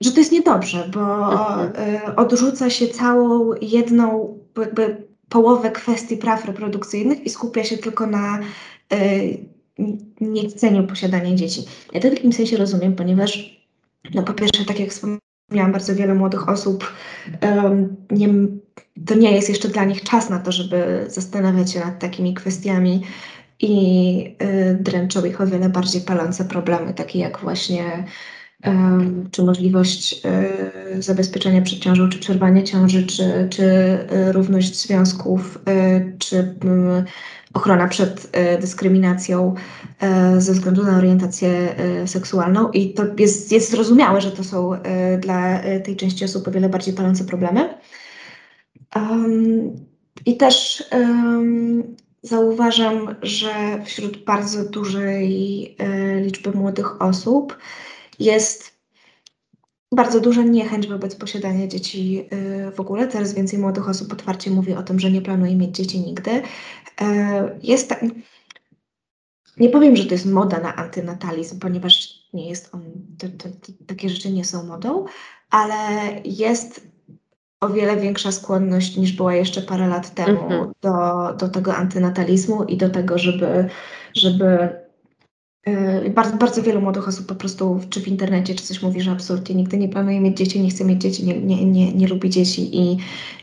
[0.00, 1.72] że to jest niedobrze, bo mhm.
[1.76, 8.38] E, odrzuca się całą jedną jakby połowę kwestii praw reprodukcyjnych i skupia się tylko na
[8.92, 8.96] e,
[10.20, 11.64] niechceniu posiadania dzieci.
[11.92, 13.60] Ja to w takim sensie rozumiem, ponieważ
[14.14, 16.92] no po pierwsze, tak jak wspomniałam, bardzo wiele młodych osób.
[18.10, 18.28] Nie,
[19.06, 23.02] to nie jest jeszcze dla nich czas na to, żeby zastanawiać się nad takimi kwestiami
[23.60, 28.04] i y, dręczą ich o wiele bardziej palące problemy, takie jak właśnie
[29.30, 30.26] czy możliwość
[30.96, 35.58] y, zabezpieczenia przed ciążą, czy przerwanie ciąży, czy, czy y, równość związków,
[36.18, 36.54] czy
[37.54, 39.54] ochrona przed dyskryminacją
[40.38, 41.74] ze względu na orientację
[42.06, 44.72] seksualną i to jest, jest zrozumiałe, że to są
[45.20, 47.68] dla tej części osób o wiele bardziej palące problemy.
[48.96, 49.86] Um,
[50.26, 55.76] I też um, zauważam, że wśród bardzo dużej
[56.22, 57.58] liczby młodych osób
[58.18, 58.76] jest
[59.92, 62.28] bardzo duża niechęć wobec posiadania dzieci
[62.74, 63.06] w ogóle.
[63.06, 66.42] Teraz więcej młodych osób otwarcie mówi o tym, że nie planuje mieć dzieci nigdy.
[67.00, 67.94] E, jest
[69.56, 72.82] nie powiem, że to jest moda na antynatalizm, ponieważ nie jest on,
[73.18, 75.04] to, to, to, takie rzeczy nie są modą,
[75.50, 75.76] ale
[76.24, 76.88] jest
[77.60, 80.70] o wiele większa skłonność niż była jeszcze parę lat temu -hmm.
[80.80, 83.68] do, do tego antynatalizmu i do tego, żeby,
[84.14, 84.68] żeby
[85.66, 89.10] yy, bardzo, bardzo wielu młodych osób po prostu czy w internecie, czy coś mówi, że
[89.10, 92.30] absolutnie nigdy nie planuje mieć dzieci, nie chce mieć dzieci, nie, nie, nie, nie lubi
[92.30, 92.98] dzieci i,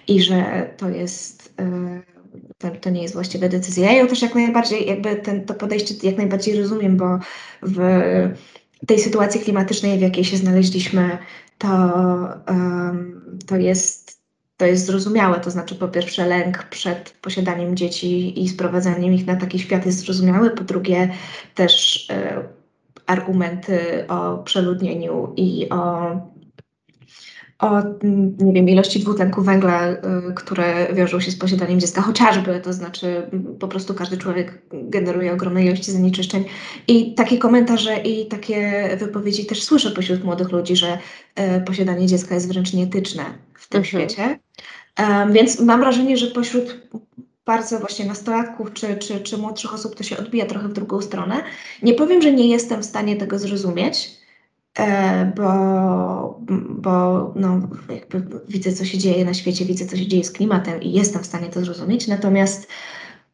[0.08, 2.14] i że to jest yy,
[2.58, 3.92] to, to nie jest właściwa decyzja.
[3.92, 7.20] Ja ją też jak najbardziej, jakby ten, to podejście jak najbardziej rozumiem, bo
[7.62, 7.80] w
[8.88, 11.18] tej sytuacji klimatycznej, w jakiej się znaleźliśmy,
[11.58, 11.68] to,
[12.48, 14.03] um, to jest
[14.64, 19.36] to jest zrozumiałe, to znaczy po pierwsze lęk przed posiadaniem dzieci i sprowadzaniem ich na
[19.36, 21.10] taki świat jest zrozumiały, po drugie
[21.56, 22.44] też e,
[23.06, 26.12] argumenty o przeludnieniu i o
[27.60, 27.82] o
[28.40, 29.98] nie wiem, ilości dwutlenku węgla, y,
[30.36, 35.66] które wiążą się z posiadaniem dziecka, chociażby, to znaczy po prostu każdy człowiek generuje ogromne
[35.66, 36.46] ilości zanieczyszczeń.
[36.88, 40.98] I takie komentarze i takie wypowiedzi też słyszę pośród młodych ludzi, że
[41.58, 43.86] y, posiadanie dziecka jest wręcz nieetyczne w tym mhm.
[43.86, 44.40] świecie.
[45.00, 46.78] Um, więc mam wrażenie, że pośród
[47.46, 51.44] bardzo właśnie nastolatków czy, czy, czy młodszych osób to się odbija trochę w drugą stronę.
[51.82, 54.23] Nie powiem, że nie jestem w stanie tego zrozumieć,
[55.36, 57.62] bo, bo no,
[58.48, 61.26] widzę, co się dzieje na świecie, widzę, co się dzieje z klimatem i jestem w
[61.26, 62.08] stanie to zrozumieć.
[62.08, 62.68] Natomiast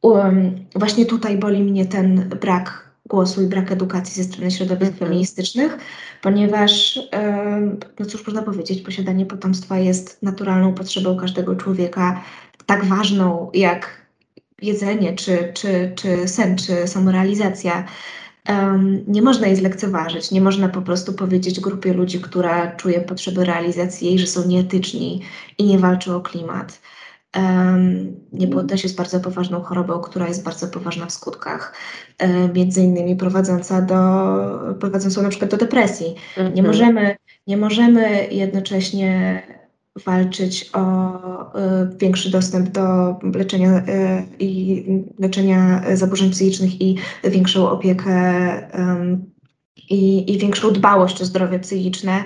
[0.02, 5.00] um, właśnie tutaj boli mnie ten brak głosu i brak edukacji ze strony środowisk -hmm.
[5.00, 5.78] feministycznych,
[6.22, 12.24] ponieważ, um, no cóż można powiedzieć, posiadanie potomstwa jest naturalną potrzebą każdego człowieka,
[12.66, 14.00] tak ważną jak
[14.62, 17.86] jedzenie, czy, czy, czy sen, czy samorealizacja
[18.50, 20.32] um, nie można jej zlekceważyć.
[20.32, 25.22] Nie można po prostu powiedzieć grupie ludzi, która czuje potrzeby realizacji jej, że są nieetyczni
[25.58, 26.82] i nie walczą o klimat.
[27.36, 31.74] Um, niepłodność jest bardzo poważną chorobą, która jest bardzo poważna w skutkach,
[32.22, 33.96] um, między innymi prowadząca do,
[34.80, 36.16] prowadzącą na przykład do depresji.
[36.38, 36.68] Nie, mhm.
[36.68, 37.16] możemy,
[37.48, 39.44] nie możemy jednocześnie
[40.06, 41.12] walczyć o
[41.60, 43.84] y, większy dostęp do leczenia y,
[44.40, 44.86] i
[45.20, 48.10] leczenia zaburzeń psychicznych i większą opiekę
[49.90, 52.24] i, i większą dbałość o zdrowie psychiczne.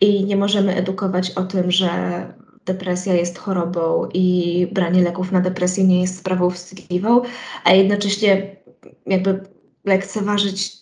[0.00, 1.90] I nie możemy edukować o tym, że
[2.66, 7.22] depresja jest chorobą i branie leków na depresję nie jest sprawą wstydliwą,
[7.64, 8.56] a jednocześnie
[9.06, 9.40] jakby
[9.84, 10.79] lekceważyć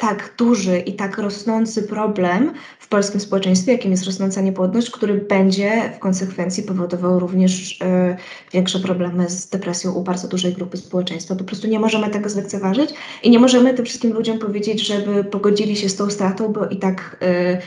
[0.00, 5.92] tak duży i tak rosnący problem w polskim społeczeństwie, jakim jest rosnąca niepłodność, który będzie
[5.96, 8.16] w konsekwencji powodował również y,
[8.52, 11.36] większe problemy z depresją u bardzo dużej grupy społeczeństwa.
[11.36, 12.90] Po prostu nie możemy tego zlekceważyć
[13.22, 16.76] i nie możemy tym wszystkim ludziom powiedzieć, żeby pogodzili się z tą stratą, bo i
[16.76, 17.58] tak y,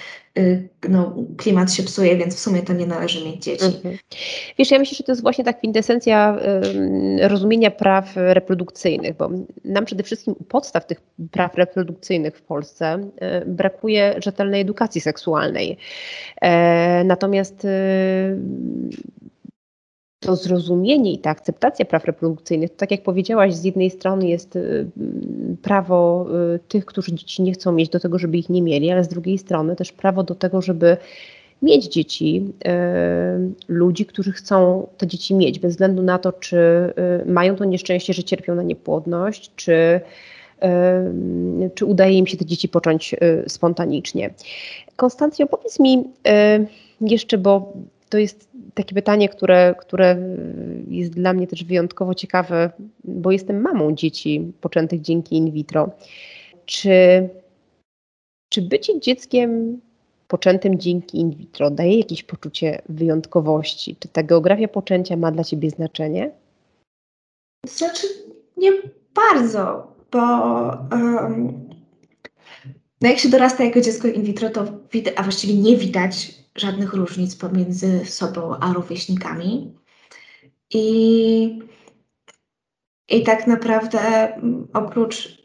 [0.90, 3.66] no, klimat się psuje, więc w sumie to nie należy mieć dzieci.
[3.66, 3.98] Mhm.
[4.58, 6.38] Wiesz, ja myślę, że to jest właśnie ta kwintesencja
[7.22, 9.30] rozumienia praw reprodukcyjnych, bo
[9.66, 13.10] nam przede wszystkim u podstaw tych praw reprodukcyjnych w Polsce
[13.44, 15.78] y, brakuje rzetelnej edukacji seksualnej.
[16.42, 17.70] E, natomiast y,
[20.26, 24.58] to zrozumienie i ta akceptacja praw reprodukcyjnych, to tak jak powiedziałaś, z jednej strony jest
[25.62, 26.28] prawo
[26.68, 29.38] tych, którzy dzieci nie chcą mieć, do tego, żeby ich nie mieli, ale z drugiej
[29.38, 30.98] strony też prawo do tego, żeby
[31.62, 32.54] mieć dzieci,
[33.68, 36.58] ludzi, którzy chcą te dzieci mieć, bez względu na to, czy
[37.26, 40.02] mają to nieszczęście, że cierpią na niepłodność, czy
[41.76, 44.34] czy udaje im się te dzieci począć y, spontanicznie.
[44.96, 46.68] Konstancjo, powiedz mi y,
[47.02, 47.74] jeszcze, bo
[48.10, 50.18] to jest takie pytanie, które, które
[50.88, 52.72] jest dla mnie też wyjątkowo ciekawe,
[53.04, 55.90] bo jestem mamą dzieci poczętych dzięki in vitro.
[56.66, 57.30] Czy,
[58.50, 59.82] czy bycie dzieckiem
[60.28, 63.96] poczętym dzięki in vitro daje jakieś poczucie wyjątkowości?
[64.00, 66.32] Czy ta geografia poczęcia ma dla Ciebie znaczenie?
[67.68, 68.08] Znaczy,
[68.58, 68.72] nie
[69.16, 70.20] bardzo, bo
[70.92, 71.70] um,
[73.02, 76.94] no jak się dorasta jako dziecko in vitro, to widać, a właściwie nie widać żadnych
[76.94, 79.74] różnic pomiędzy sobą a rówieśnikami.
[80.74, 81.60] I,
[83.10, 84.00] i tak naprawdę
[84.34, 85.44] mm, oprócz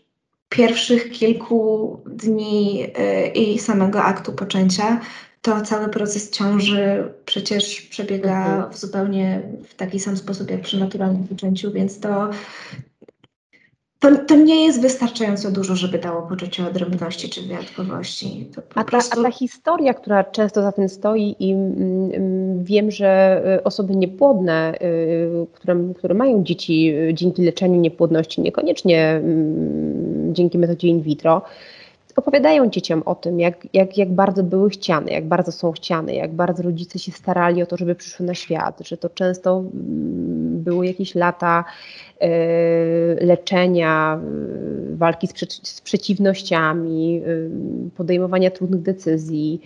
[0.49, 5.01] pierwszych kilku dni y, i samego aktu poczęcia,
[5.43, 8.73] to cały proces ciąży przecież przebiega mhm.
[8.73, 12.31] w zupełnie w taki sam sposób jak przy naturalnym poczęciu, więc to
[13.99, 18.51] to, to nie jest wystarczająco dużo, żeby dało poczucie odrębności czy wyjątkowości.
[18.75, 19.21] A ta, prostu...
[19.21, 23.97] a, ta, historia, która często za tym stoi i mm, mm, wiem, że y, osoby
[23.97, 31.03] niepłodne, y, które, które mają dzieci y, dzięki leczeniu niepłodności, niekoniecznie mm, dzięki metodzie in
[31.03, 31.43] vitro,
[32.19, 36.33] opowiadają dzieciom o tym, jak, jak, jak bardzo były chciane, jak bardzo są chciane, jak
[36.33, 39.65] bardzo rodzice się starali o to, żeby przyszły na świat, że to często
[40.69, 41.65] były jakieś lata
[43.21, 44.21] leczenia,
[44.93, 45.33] e, walki z,
[45.69, 49.61] z przeciwnościami, e, podejmowania trudnych decyzji.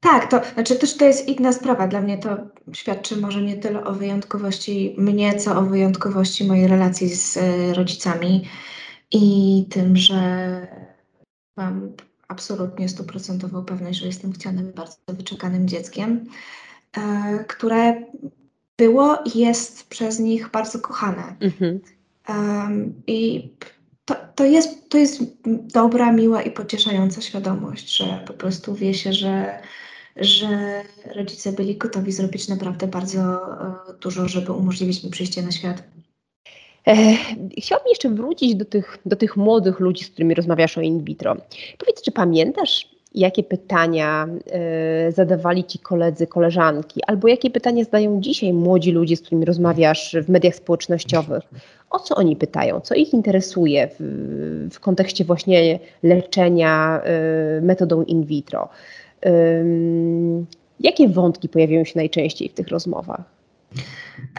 [0.00, 1.88] Tak, to znaczy też to jest inna sprawa.
[1.88, 2.36] Dla mnie to
[2.72, 7.38] świadczy może nie tyle o wyjątkowości mnie, co o wyjątkowości mojej relacji z
[7.76, 8.48] rodzicami
[9.12, 10.20] i tym, że
[11.56, 11.92] mam
[12.28, 16.24] absolutnie stuprocentową pewność, że jestem chcianym, bardzo wyczekanym dzieckiem,
[17.48, 18.02] które
[18.78, 21.36] było i jest przez nich bardzo kochane.
[21.40, 21.80] Mhm.
[22.28, 23.50] Um, I
[24.04, 25.22] to, to, jest, to jest
[25.72, 29.60] dobra, miła i pocieszająca świadomość, że po prostu wie się, że,
[30.16, 30.82] że
[31.14, 35.82] rodzice byli gotowi zrobić naprawdę bardzo e, dużo, żeby umożliwić mi przyjście na świat.
[36.86, 37.16] E,
[37.58, 41.36] chciałabym jeszcze wrócić do tych, do tych młodych ludzi, z którymi rozmawiasz o in vitro.
[41.78, 44.28] Powiedz, czy pamiętasz, jakie pytania
[45.08, 50.16] y, zadawali ci koledzy, koleżanki, albo jakie pytania zadają dzisiaj młodzi ludzie, z którymi rozmawiasz
[50.24, 51.42] w mediach społecznościowych.
[51.90, 57.02] O co oni pytają, co ich interesuje w, w kontekście właśnie leczenia
[57.58, 58.68] y, metodą in vitro?
[60.80, 63.20] Jakie wątki pojawiają się najczęściej w tych rozmowach?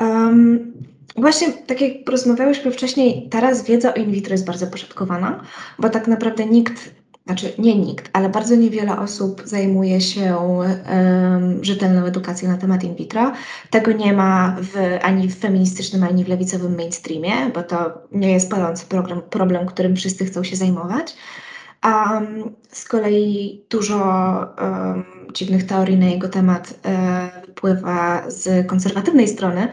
[0.02, 0.74] Um,
[1.16, 5.44] właśnie tak jak rozmawiałyśmy wcześniej, teraz wiedza o in vitro jest bardzo poszukiwana,
[5.80, 12.06] bo tak naprawdę nikt znaczy nie nikt, ale bardzo niewiele osób zajmuje się um, rzetelną
[12.06, 13.32] edukacją na temat in vitro.
[13.70, 18.52] Tego nie ma w, ani w feministycznym, ani w lewicowym mainstreamie, bo to nie jest
[18.52, 21.16] palący problem, problem którym wszyscy chcą się zajmować.
[21.86, 23.98] Um, z kolei dużo
[24.62, 26.94] um, dziwnych teorii na jego temat um,
[27.46, 29.68] wypływa z konserwatywnej strony,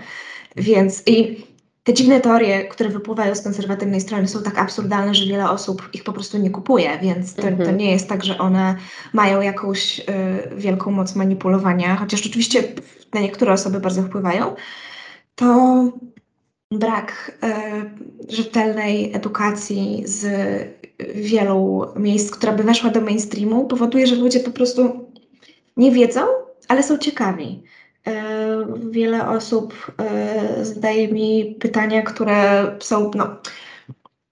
[0.56, 1.46] więc i
[1.90, 6.05] te dziwne teorie, które wypływają z konserwatywnej strony, są tak absurdalne, że wiele osób ich
[6.05, 7.76] po prostu nie kupuje, więc to, to mhm.
[7.76, 8.76] nie jest tak, że one
[9.12, 10.05] mają jakąś y,
[10.57, 12.62] wielką moc manipulowania, chociaż oczywiście
[13.14, 14.55] na niektóre osoby bardzo wpływają.
[15.35, 15.85] To
[16.70, 17.38] brak
[18.29, 20.26] y, rzetelnej edukacji z
[21.14, 25.09] wielu miejsc, która by weszła do mainstreamu, powoduje, że ludzie po prostu
[25.76, 26.20] nie wiedzą,
[26.68, 27.62] ale są ciekawi.
[28.06, 33.36] E, wiele osób e, zadaje mi pytania, które są no,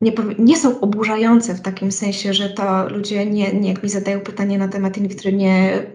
[0.00, 4.20] nie, nie, są oburzające w takim sensie, że to ludzie nie, nie jak mi zadają
[4.20, 5.87] pytanie na temat in vitro, nie,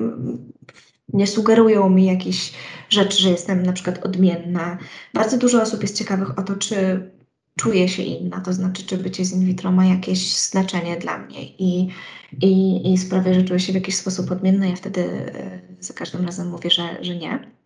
[1.14, 2.54] nie sugerują mi jakichś
[2.90, 4.78] rzeczy, że jestem na przykład odmienna.
[5.14, 7.10] Bardzo dużo osób jest ciekawych o to, czy
[7.58, 11.44] czuję się inna, to znaczy, czy bycie z in vitro ma jakieś znaczenie dla mnie
[11.44, 11.90] i,
[12.42, 14.66] i, i sprawia, że czuję się w jakiś sposób odmienna.
[14.66, 15.02] Ja wtedy
[15.36, 17.63] e, za każdym razem mówię, że, że nie.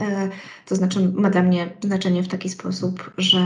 [0.00, 0.30] E,
[0.66, 3.38] to znaczy ma dla mnie znaczenie w taki sposób, że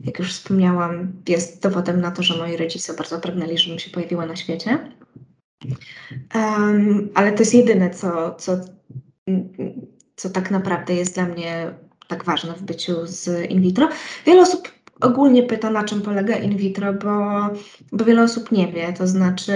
[0.00, 4.26] jak już wspomniałam, jest dowodem na to, że moi rodzice bardzo pragnęli, żebym się pojawiła
[4.26, 4.78] na świecie.
[6.34, 8.60] Um, ale to jest jedyne, co, co,
[10.16, 11.74] co tak naprawdę jest dla mnie
[12.08, 13.88] tak ważne w byciu z in vitro.
[14.26, 17.40] Wiele osób ogólnie pyta, na czym polega in vitro, bo,
[17.92, 18.92] bo wiele osób nie wie.
[18.92, 19.52] To znaczy,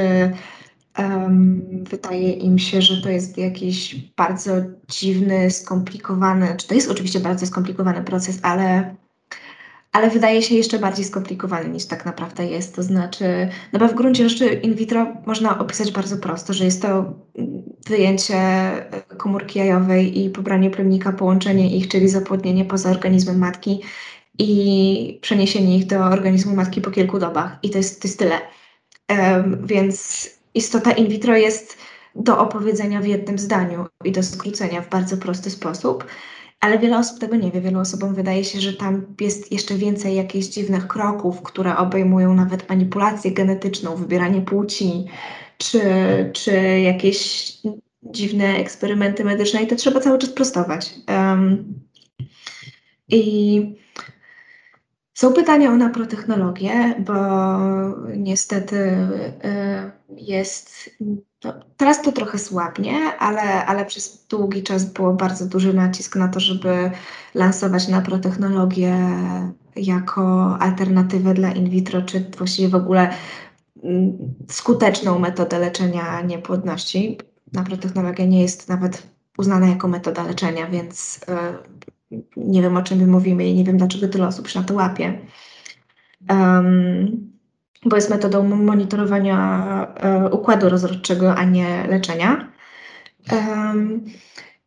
[0.98, 4.52] Um, wydaje im się, że to jest jakiś bardzo
[4.88, 8.94] dziwny, skomplikowany, czy to jest oczywiście bardzo skomplikowany proces, ale,
[9.92, 12.76] ale wydaje się jeszcze bardziej skomplikowany niż tak naprawdę jest.
[12.76, 16.82] To znaczy, no bo w gruncie rzeczy in vitro można opisać bardzo prosto, że jest
[16.82, 17.14] to
[17.86, 18.38] wyjęcie
[19.16, 23.82] komórki jajowej i pobranie plemnika, połączenie ich, czyli zapłodnienie poza organizmem matki
[24.38, 27.58] i przeniesienie ich do organizmu matki po kilku dobach.
[27.62, 28.40] I to jest, to jest tyle.
[29.08, 31.78] Um, więc istota in vitro jest
[32.14, 36.04] do opowiedzenia w jednym zdaniu i do skrócenia w bardzo prosty sposób,
[36.60, 37.60] ale wiele osób tego nie wie.
[37.60, 42.68] Wielu osobom wydaje się, że tam jest jeszcze więcej jakichś dziwnych kroków, które obejmują nawet
[42.68, 45.04] manipulację genetyczną, wybieranie płci,
[45.58, 45.80] czy,
[46.32, 47.52] czy jakieś
[48.02, 50.94] dziwne eksperymenty medyczne i to trzeba cały czas prostować.
[51.08, 51.74] Um,
[53.08, 53.85] I
[55.16, 57.14] są pytania o naprotechnologię, bo
[58.16, 60.90] niestety y, jest.
[61.44, 66.28] No, teraz to trochę słabnie, ale, ale przez długi czas było bardzo duży nacisk na
[66.28, 66.90] to, żeby
[67.34, 68.96] lansować naprotechnologię
[69.76, 73.10] jako alternatywę dla in vitro, czy właściwie w ogóle
[73.82, 77.18] mm, skuteczną metodę leczenia niepłodności.
[77.52, 79.02] Naprotechnologia nie jest nawet
[79.38, 81.95] uznana jako metoda leczenia, więc y,
[82.36, 84.74] nie wiem o czym my mówimy i nie wiem dlaczego tyle osób się na to
[84.74, 85.18] łapie.
[86.30, 87.32] Um,
[87.84, 92.52] bo jest metodą monitorowania um, układu rozrodczego, a nie leczenia.
[93.32, 94.04] Um,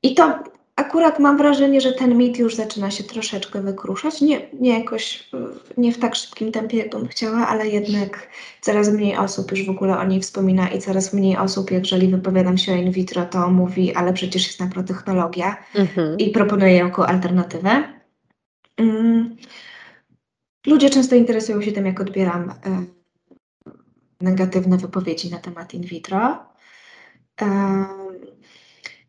[0.04, 0.44] I to
[0.80, 4.22] akurat mam wrażenie, że ten mit już zaczyna się troszeczkę wykruszać.
[4.22, 5.30] Nie, nie jakoś,
[5.78, 8.28] nie w tak szybkim tempie, jak bym chciała, ale jednak
[8.62, 12.58] coraz mniej osób już w ogóle o niej wspomina i coraz mniej osób, jeżeli wypowiadam
[12.58, 16.18] się o in vitro, to mówi, ale przecież jest naprotechnologia mhm.
[16.18, 17.84] i proponuje jako alternatywę.
[18.78, 19.36] Mm.
[20.68, 22.54] Ludzie często interesują się tym, jak odbieram y,
[24.22, 26.38] negatywne wypowiedzi na temat in vitro.
[27.42, 27.46] Y,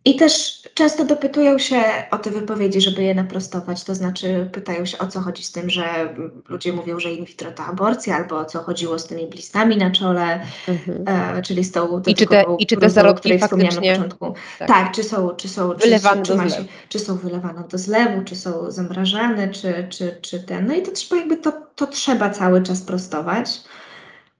[0.05, 3.85] i też często dopytują się o te wypowiedzi, żeby je naprostować.
[3.85, 6.15] To znaczy pytają się o co chodzi z tym, że
[6.49, 9.91] ludzie mówią, że in vitro to aborcja, albo o co chodziło z tymi blistami na
[9.91, 11.05] czole, mhm.
[11.39, 14.35] e, czyli z tą I czy te, i czy te zarodki wspomniałam na początku.
[14.59, 14.69] Tak.
[14.69, 16.51] tak, czy są, czy są wylewane czy, do zlewu.
[16.51, 20.67] Się, czy są wylewane do zlewu, czy są zamrażane, czy, czy, czy ten.
[20.67, 23.61] No i to trzeba jakby to, to trzeba cały czas prostować.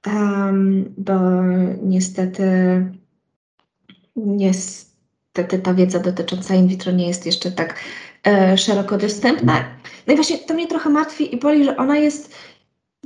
[0.07, 1.15] Um, bo
[1.83, 2.45] niestety
[4.17, 4.90] jest
[5.33, 7.75] ta, ta wiedza dotycząca in vitro nie jest jeszcze tak
[8.27, 9.65] e, szeroko dostępna.
[10.07, 12.35] No i właśnie to mnie trochę martwi i boli, że ona jest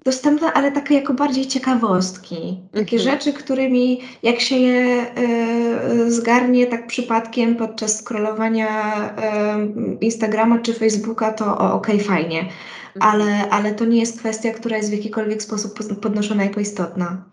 [0.05, 2.61] dostępna, ale takie jako bardziej ciekawostki.
[2.73, 3.03] Takie mhm.
[3.03, 9.69] rzeczy, którymi jak się je e, zgarnie tak przypadkiem podczas scrollowania e,
[10.01, 12.41] Instagrama czy Facebooka, to okej, okay, fajnie.
[12.41, 12.53] Mhm.
[13.01, 17.25] Ale, ale to nie jest kwestia, która jest w jakikolwiek sposób podnoszona jako istotna.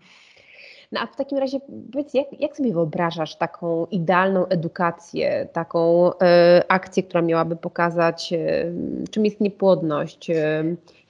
[0.92, 1.60] No a w takim razie
[1.92, 6.16] powiedz, jak, jak sobie wyobrażasz taką idealną edukację, taką y,
[6.68, 10.34] akcję, która miałaby pokazać, y, czym jest niepłodność, y,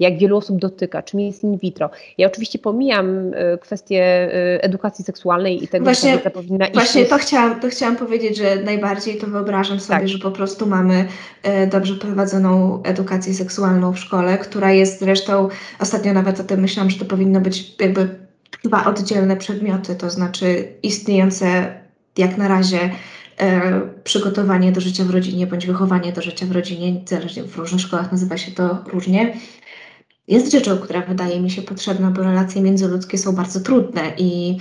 [0.00, 1.90] jak wielu osób dotyka, czym jest in vitro.
[2.18, 4.28] Ja oczywiście pomijam kwestię
[4.62, 6.74] edukacji seksualnej i tego, właśnie, że powinna iść.
[6.74, 10.08] Właśnie to chciałam, to chciałam powiedzieć, że najbardziej to wyobrażam sobie, tak.
[10.08, 11.04] że po prostu mamy
[11.70, 15.48] dobrze prowadzoną edukację seksualną w szkole, która jest zresztą,
[15.80, 18.21] ostatnio nawet o tym myślałam, że to powinno być jakby
[18.64, 21.74] dwa oddzielne przedmioty, to znaczy istniejące
[22.18, 22.90] jak na razie
[23.38, 27.80] e, przygotowanie do życia w rodzinie bądź wychowanie do życia w rodzinie, zależnie w różnych
[27.80, 29.36] szkołach nazywa się to różnie,
[30.28, 34.58] jest rzeczą, która wydaje mi się potrzebna, bo relacje międzyludzkie są bardzo trudne i,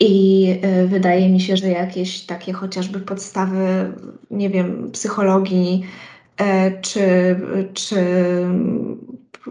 [0.00, 3.92] i e, wydaje mi się, że jakieś takie chociażby podstawy,
[4.30, 5.86] nie wiem, psychologii
[6.36, 7.36] e, czy,
[7.74, 7.96] czy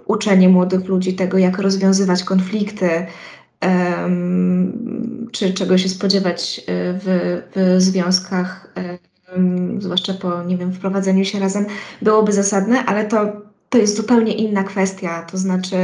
[0.06, 2.89] uczenie młodych ludzi tego, jak rozwiązywać konflikty,
[5.32, 6.63] czy czego się spodziewać e,
[6.94, 8.74] w, w związkach,
[9.80, 11.65] zwłaszcza po, nie wiem, wprowadzeniu się razem,
[12.02, 15.26] byłoby zasadne, ale to, to jest zupełnie inna kwestia.
[15.32, 15.76] To znaczy,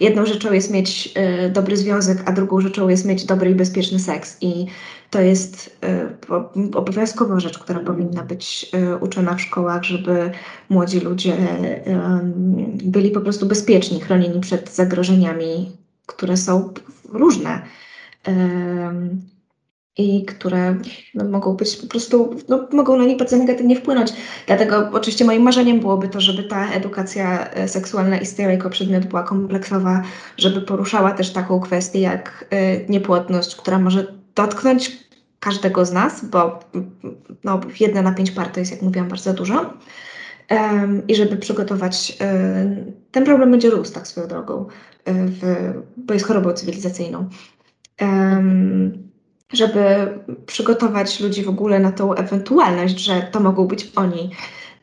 [0.00, 3.98] jedną rzeczą jest mieć e, dobry związek, a drugą rzeczą jest mieć dobry i bezpieczny
[3.98, 4.36] seks.
[4.40, 4.66] I
[5.10, 6.08] to jest e,
[6.74, 10.30] obowiązkowa rzecz, która powinna być uczona w szkołach, żeby
[10.68, 11.36] młodzi ludzie
[12.84, 15.72] byli po prostu bezpieczni, chronieni przed zagrożeniami,
[16.06, 16.72] które są
[17.08, 17.62] różne
[19.98, 20.76] i które
[21.14, 24.12] no, mogą być po prostu, no, mogą na nich bardzo negatywnie wpłynąć.
[24.46, 29.22] Dlatego oczywiście moim marzeniem byłoby to, żeby ta edukacja e, seksualna istniała jako przedmiot była
[29.22, 30.02] kompleksowa,
[30.36, 35.04] żeby poruszała też taką kwestię jak y, niepłodność, która może dotknąć
[35.40, 36.60] każdego z nas, bo
[37.44, 39.74] no, jedna na pięć par to jest, jak mówiłam, bardzo dużo.
[41.08, 44.66] I żeby przygotować, um, ten problem będzie rósł tak swoją drogą,
[45.06, 47.28] w, bo jest chorobą cywilizacyjną.
[48.00, 49.08] Um,
[49.52, 49.84] żeby
[50.46, 54.30] przygotować ludzi w ogóle na tą ewentualność, że to mogą być oni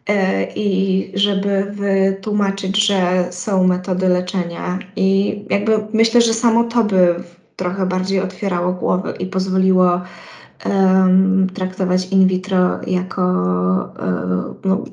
[0.08, 4.80] e, i żeby wytłumaczyć, że są metody leczenia.
[4.96, 7.16] I jakby myślę, że samo to by
[7.56, 10.02] trochę bardziej otwierało głowy i pozwoliło
[10.66, 13.22] um, traktować in vitro jako
[14.00, 14.84] um, no,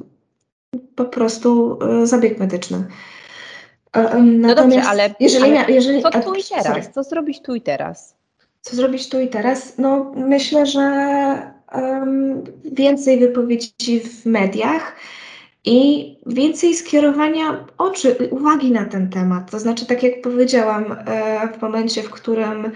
[0.94, 2.84] po prostu um, zabieg medyczny.
[4.22, 6.66] No dobrze, ale, jeżeli, ale jeżeli, co tu i teraz?
[6.66, 6.82] Sorry.
[6.94, 8.14] Co zrobić tu i teraz?
[8.60, 9.78] Co zrobić tu i teraz?
[9.78, 11.58] No myślę, że
[12.64, 14.96] więcej wypowiedzi w mediach
[15.64, 19.50] i więcej skierowania oczy, uwagi na ten temat.
[19.50, 22.72] To znaczy, tak jak powiedziałam, e, w momencie, w którym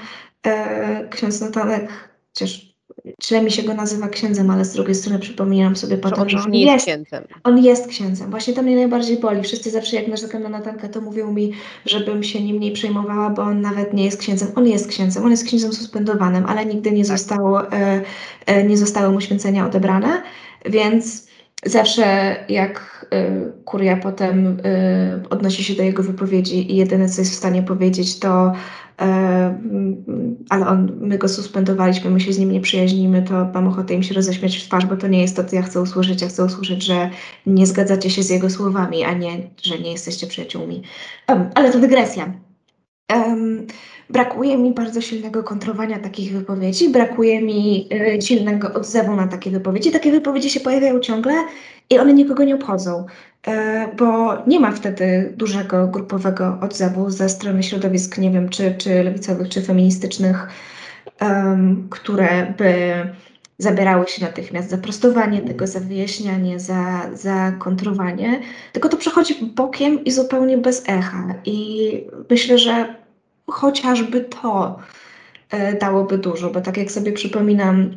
[0.46, 1.90] e, ksiądz Natanek,
[2.28, 2.71] chociaż
[3.24, 6.50] źle mi się go nazywa księdzem, ale z drugiej strony przypominam sobie potem, że on
[6.50, 7.24] nie jest, księdzem.
[7.44, 8.30] On jest księdzem.
[8.30, 9.42] Właśnie to mnie najbardziej boli.
[9.42, 11.52] Wszyscy zawsze jak narzekam na Natankę, to mówią mi,
[11.86, 14.48] żebym się nim mniej przejmowała, bo on nawet nie jest księdzem.
[14.54, 15.24] On jest księdzem.
[15.24, 17.18] On jest księdzem suspendowanym, ale nigdy nie, tak.
[17.18, 18.02] zostało, e,
[18.46, 20.22] e, nie zostały mu święcenia odebrane,
[20.64, 21.32] więc
[21.64, 27.32] zawsze jak y, kuria potem y, odnosi się do jego wypowiedzi i jedyne co jest
[27.32, 28.52] w stanie powiedzieć to
[30.48, 34.02] ale on, my go suspendowaliśmy, my się z nim nie przyjaźnimy, to mam ochotę im
[34.02, 36.22] się roześmiać w twarz, bo to nie jest to, co ja chcę usłyszeć.
[36.22, 37.10] Ja chcę usłyszeć, że
[37.46, 40.82] nie zgadzacie się z jego słowami, a nie, że nie jesteście przyjaciółmi.
[41.28, 42.32] Um, ale to dygresja.
[43.14, 43.66] Um,
[44.10, 49.90] brakuje mi bardzo silnego kontrowania takich wypowiedzi, brakuje mi y, silnego odzewu na takie wypowiedzi.
[49.90, 51.32] Takie wypowiedzi się pojawiają ciągle
[51.90, 53.06] i one nikogo nie obchodzą,
[53.98, 59.48] bo nie ma wtedy dużego grupowego odzewu ze strony środowisk, nie wiem, czy, czy lewicowych,
[59.48, 60.48] czy feministycznych,
[61.90, 62.94] które by
[63.58, 68.40] zabierały się natychmiast za prostowanie tego, za wyjaśnianie, za, za kontrowanie,
[68.72, 71.34] tylko to przechodzi bokiem i zupełnie bez echa.
[71.44, 71.90] I
[72.30, 72.94] myślę, że
[73.46, 74.78] chociażby to
[75.50, 77.90] e, dałoby dużo, bo tak jak sobie przypominam,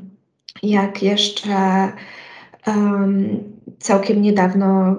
[0.64, 1.92] jak jeszcze
[2.68, 3.44] um,
[3.86, 4.96] całkiem niedawno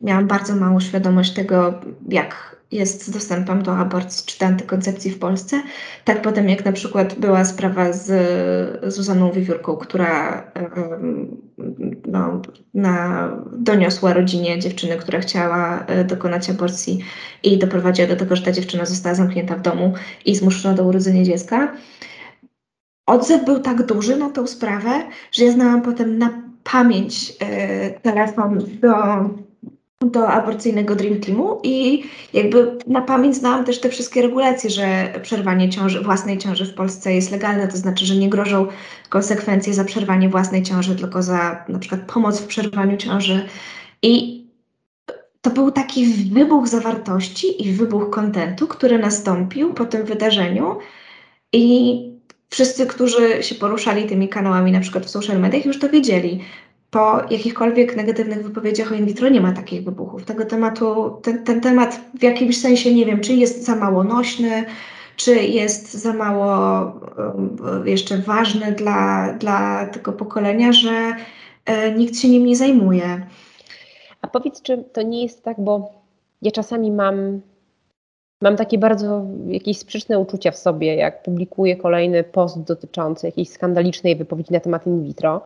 [0.00, 5.18] miałam bardzo małą świadomość tego, jak jest z dostępem do aborcji czy do antykoncepcji w
[5.18, 5.62] Polsce.
[6.04, 10.44] Tak potem jak na przykład była sprawa z Zuzaną Wiewiórką, która
[12.06, 12.42] no,
[12.74, 16.98] na, doniosła rodzinie dziewczyny, która chciała e, dokonać aborcji
[17.42, 21.24] i doprowadziła do tego, że ta dziewczyna została zamknięta w domu i zmuszona do urodzenia
[21.24, 21.72] dziecka.
[23.06, 24.90] Odzew był tak duży na tą sprawę,
[25.32, 28.94] że ja znałam potem na pamięć e, telefon do
[30.06, 35.70] do aborcyjnego Dream Teamu i jakby na pamięć znałam też te wszystkie regulacje, że przerwanie
[35.70, 38.66] ciąży, własnej ciąży w Polsce jest legalne, to znaczy, że nie grożą
[39.08, 43.48] konsekwencje za przerwanie własnej ciąży, tylko za na przykład pomoc w przerwaniu ciąży.
[44.02, 44.44] I
[45.40, 50.78] to był taki wybuch zawartości i wybuch kontentu, który nastąpił po tym wydarzeniu
[51.52, 52.19] i
[52.50, 56.40] wszyscy, którzy się poruszali tymi kanałami, na przykład w social mediach, już to wiedzieli
[56.90, 60.24] po jakichkolwiek negatywnych wypowiedziach o in vitro nie ma takich wybuchów.
[60.24, 64.64] Tego tematu, ten, ten temat w jakimś sensie nie wiem, czy jest za mało nośny,
[65.16, 66.82] czy jest za mało
[67.18, 71.14] um, jeszcze ważny dla, dla tego pokolenia, że
[71.64, 73.26] e, nikt się nim nie zajmuje.
[74.22, 75.92] A powiedz, czy to nie jest tak, bo
[76.42, 77.40] ja czasami mam,
[78.40, 84.16] mam takie bardzo jakieś sprzeczne uczucia w sobie, jak publikuję kolejny post dotyczący jakiejś skandalicznej
[84.16, 85.40] wypowiedzi na temat in vitro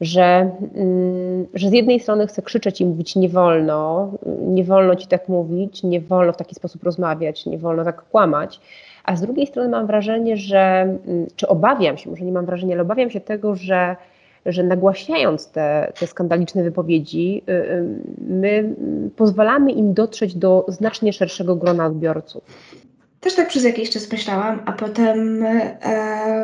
[0.00, 4.10] że, mm, że z jednej strony chcę krzyczeć i mówić nie wolno,
[4.40, 8.60] nie wolno ci tak mówić, nie wolno w taki sposób rozmawiać, nie wolno tak kłamać,
[9.04, 12.74] a z drugiej strony mam wrażenie, że, mm, czy obawiam się, może nie mam wrażenia,
[12.74, 13.96] ale obawiam się tego, że,
[14.46, 17.84] że nagłaśniając te, te skandaliczne wypowiedzi, y, y,
[18.28, 18.74] my
[19.16, 22.44] pozwalamy im dotrzeć do znacznie szerszego grona odbiorców.
[23.20, 25.44] Też tak przez jakiś czas myślałam, a potem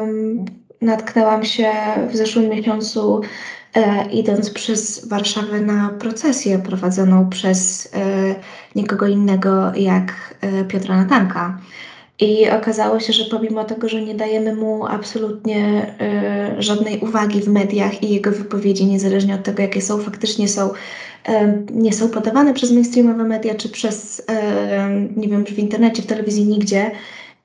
[0.01, 0.45] um,
[0.83, 1.69] natknęłam się
[2.11, 3.21] w zeszłym miesiącu,
[3.75, 8.35] e, idąc przez Warszawę na procesję prowadzoną przez e,
[8.75, 11.59] nikogo innego jak e, Piotra Natanka.
[12.21, 15.95] I okazało się, że pomimo tego, że nie dajemy mu absolutnie
[16.59, 20.71] y, żadnej uwagi w mediach i jego wypowiedzi, niezależnie od tego, jakie są, faktycznie są,
[20.71, 20.73] y,
[21.71, 24.25] nie są podawane przez mainstreamowe media, czy przez, y,
[25.17, 26.91] nie wiem, w internecie, w telewizji, nigdzie.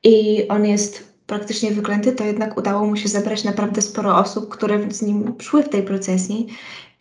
[0.03, 4.91] I on jest praktycznie wyklęty, to jednak udało mu się zebrać naprawdę sporo osób, które
[4.91, 6.47] z nim szły w tej procesji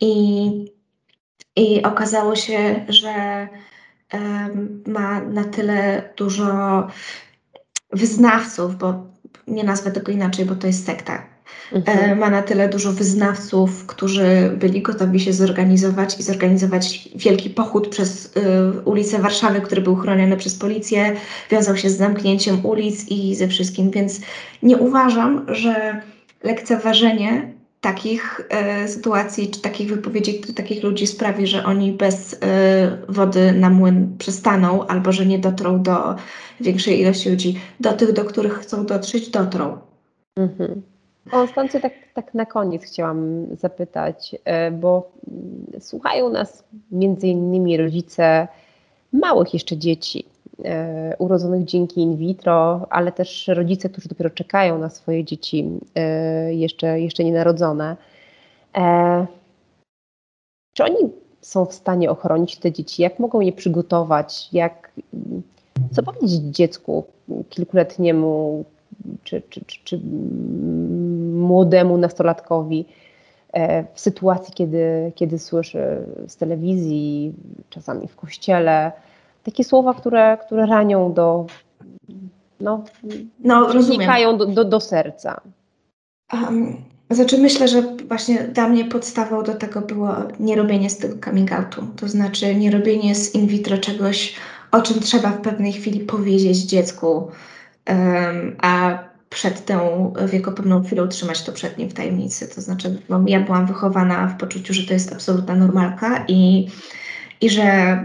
[0.01, 0.65] i,
[1.55, 3.47] i okazało się, że
[4.13, 6.87] um, ma na tyle dużo
[7.91, 9.07] wyznawców, bo
[9.47, 11.23] nie nazwę tego inaczej, bo to jest sekta.
[11.73, 12.19] Mhm.
[12.19, 18.25] Ma na tyle dużo wyznawców, którzy byli gotowi się zorganizować i zorganizować wielki pochód przez
[18.25, 21.15] y, ulicę Warszawy, który był chroniony przez policję,
[21.51, 23.91] wiązał się z zamknięciem ulic i ze wszystkim.
[23.91, 24.21] Więc
[24.63, 26.01] nie uważam, że
[26.43, 27.56] lekceważenie
[27.87, 32.37] takich e, sytuacji, czy takich wypowiedzi, takich ludzi sprawi, że oni bez e,
[33.09, 36.15] wody na młyn przestaną, albo że nie dotrą do
[36.59, 37.59] większej ilości ludzi.
[37.79, 39.77] Do tych, do których chcą dotrzeć, dotrą.
[40.35, 40.81] Mhm.
[41.31, 48.47] Konstancję, tak, tak na koniec chciałam zapytać, e, bo mm, słuchają nas między innymi rodzice
[49.13, 50.25] małych jeszcze dzieci,
[51.17, 56.99] urodzonych dzięki in vitro, ale też rodzice, którzy dopiero czekają na swoje dzieci e, jeszcze,
[56.99, 57.97] jeszcze nienarodzone.
[60.73, 60.97] Czy oni
[61.41, 63.01] są w stanie ochronić te dzieci?
[63.01, 64.49] Jak mogą je przygotować?
[64.53, 64.91] Jak,
[65.91, 67.05] co powiedzieć dziecku
[67.49, 68.65] kilkuletniemu,
[69.23, 70.01] czy, czy, czy, czy
[71.33, 72.85] młodemu nastolatkowi
[73.53, 77.33] e, w sytuacji, kiedy, kiedy słyszy z telewizji,
[77.69, 78.91] czasami w kościele,
[79.47, 81.45] takie słowa, które, które ranią do,
[82.59, 82.83] no,
[83.39, 83.73] no
[84.37, 85.41] do, do, do serca.
[86.33, 86.77] Um,
[87.09, 91.51] znaczy myślę, że właśnie dla mnie podstawą do tego było nie robienie z tego coming
[91.51, 94.35] outu, to znaczy nie robienie z in vitro czegoś,
[94.71, 97.31] o czym trzeba w pewnej chwili powiedzieć dziecku,
[98.61, 102.47] a przed tą wiekopomną chwilą trzymać to przed nim w tajemnicy.
[102.55, 106.67] To znaczy, no, ja byłam wychowana w poczuciu, że to jest absolutna normalka i,
[107.41, 107.97] i że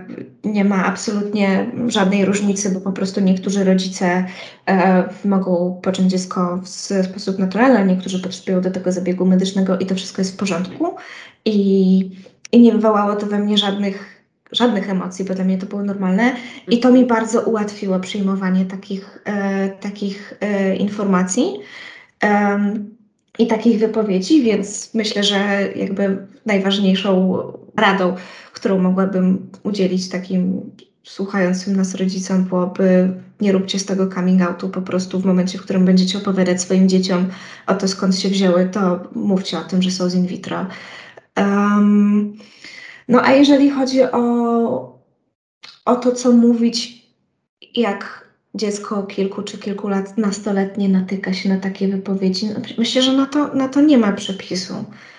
[0.44, 4.26] nie ma absolutnie żadnej różnicy, bo po prostu niektórzy rodzice
[4.66, 6.68] e, mogą począć dziecko w
[7.06, 10.96] sposób naturalny, a niektórzy potrzebują do tego zabiegu medycznego i to wszystko jest w porządku.
[11.44, 12.10] I,
[12.52, 14.22] i nie wywołało to we mnie żadnych
[14.52, 16.36] żadnych emocji, bo dla mnie to było normalne
[16.68, 21.44] i to mi bardzo ułatwiło przyjmowanie takich, e, takich e, informacji
[23.38, 25.38] i takich wypowiedzi, więc myślę, że
[25.76, 27.42] jakby najważniejszą
[27.76, 28.16] radą,
[28.52, 30.70] którą mogłabym udzielić takim
[31.04, 35.62] słuchającym nas rodzicom byłoby nie róbcie z tego coming outu po prostu w momencie, w
[35.62, 37.26] którym będziecie opowiadać swoim dzieciom
[37.66, 40.66] o to, skąd się wzięły, to mówcie o tym, że są z in vitro.
[41.36, 42.36] Um,
[43.08, 44.22] no a jeżeli chodzi o,
[45.84, 47.06] o to, co mówić,
[47.76, 53.12] jak dziecko kilku czy kilku lat nastoletnie natyka się na takie wypowiedzi, no, myślę, że
[53.12, 54.74] na to, na to nie ma przepisu.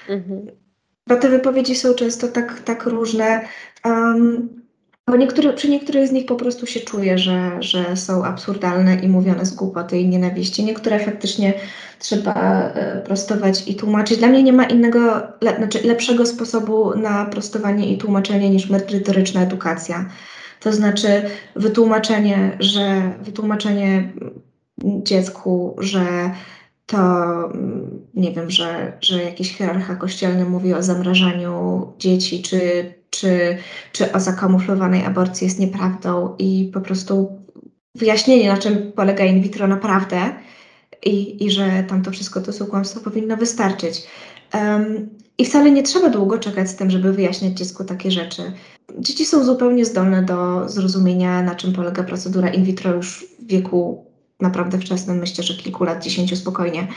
[0.09, 0.62] Mhm.
[1.07, 3.45] Bo te wypowiedzi są często tak, tak różne.
[3.85, 4.63] Um,
[5.07, 9.07] bo niektóre, przy niektórych z nich po prostu się czuje, że, że są absurdalne i
[9.07, 10.63] mówione z głupoty i nienawiści.
[10.63, 11.53] Niektóre faktycznie
[11.99, 14.17] trzeba e, prostować i tłumaczyć.
[14.17, 14.99] Dla mnie nie ma innego,
[15.41, 20.09] le, znaczy lepszego sposobu na prostowanie i tłumaczenie niż merytoryczna edukacja.
[20.59, 21.21] To znaczy
[21.55, 24.13] wytłumaczenie, że wytłumaczenie
[24.83, 26.31] dziecku, że
[26.93, 27.49] to
[28.13, 33.57] nie wiem, że, że jakiś hierarcha kościelny mówi o zamrażaniu dzieci, czy czy,
[33.91, 37.39] czy o zakamuflowanej aborcji jest nieprawdą i po prostu
[37.95, 40.17] wyjaśnienie, na czym polega in vitro naprawdę
[41.05, 44.03] i, i że tam to wszystko to są kłamstwa, powinno wystarczyć.
[44.53, 48.41] Um, I wcale nie trzeba długo czekać z tym, żeby wyjaśniać dziecku takie rzeczy.
[48.99, 54.05] Dzieci są zupełnie zdolne do zrozumienia, na czym polega procedura in vitro już w wieku
[54.39, 56.87] naprawdę wczesnym, myślę, że kilku lat, dziesięciu spokojnie.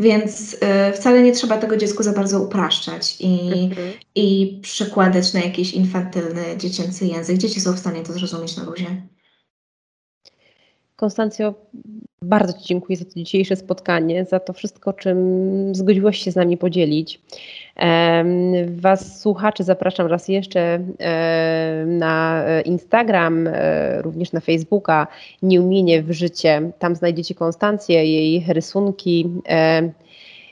[0.00, 3.92] Więc y, wcale nie trzeba tego dziecku za bardzo upraszczać i, mhm.
[4.14, 7.38] i przekładać na jakiś infantylny, dziecięcy język.
[7.38, 9.02] Dzieci są w stanie to zrozumieć na luzie.
[10.96, 11.54] Konstancjo,
[12.22, 15.18] bardzo Ci dziękuję za to dzisiejsze spotkanie, za to wszystko, czym
[15.74, 17.20] zgodziłaś się z nami podzielić.
[18.66, 20.80] Was, słuchaczy, zapraszam raz jeszcze
[21.86, 25.06] na Instagram, e, również na Facebooka,
[25.42, 26.70] Nieumienie w życie.
[26.78, 29.30] Tam znajdziecie Konstancję, jej rysunki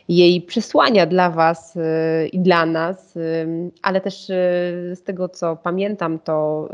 [0.09, 1.81] jej przesłania dla Was y,
[2.29, 3.15] i dla nas,
[3.83, 4.35] ale też y,
[4.95, 6.69] z tego co pamiętam, to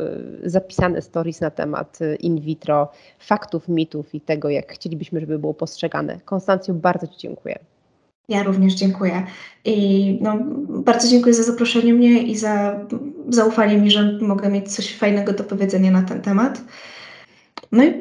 [0.44, 2.88] zapisane stories na temat in vitro,
[3.18, 6.20] faktów, mitów i tego, jak chcielibyśmy, żeby było postrzegane.
[6.24, 7.58] Konstancju, bardzo Ci dziękuję.
[8.28, 9.26] Ja również dziękuję.
[9.64, 12.80] I no, bardzo dziękuję za zaproszenie mnie i za
[13.28, 16.62] zaufanie mi, że mogę mieć coś fajnego do powiedzenia na ten temat.
[17.72, 17.92] No i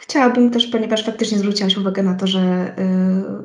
[0.00, 2.74] chciałabym też, ponieważ faktycznie zwróciłaś uwagę na to, że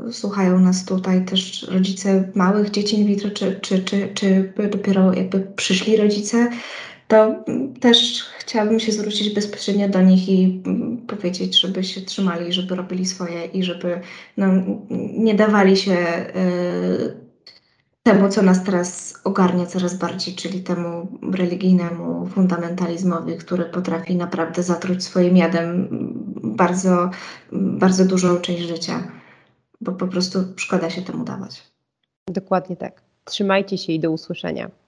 [0.09, 5.13] y, słuchają nas tutaj też rodzice małych dzieci in vitro, czy, czy, czy, czy dopiero
[5.13, 6.49] jakby przyszli rodzice,
[7.11, 7.43] to
[7.79, 13.05] też chciałabym się zwrócić bezpośrednio do nich i mm, powiedzieć, żeby się trzymali, żeby robili
[13.05, 14.01] swoje i żeby
[14.37, 14.47] no,
[15.17, 15.97] nie dawali się
[16.35, 17.17] y,
[18.03, 25.03] temu, co nas teraz ogarnia coraz bardziej, czyli temu religijnemu fundamentalizmowi, który potrafi naprawdę zatruć
[25.03, 25.87] swoim jadem
[26.43, 27.09] bardzo,
[27.51, 29.11] bardzo dużą część życia.
[29.81, 31.71] bo po prostu szkoda się temu dawać.
[32.27, 33.01] Dokładnie tak.
[33.25, 34.80] Trzymajcie się i do usłyszenia.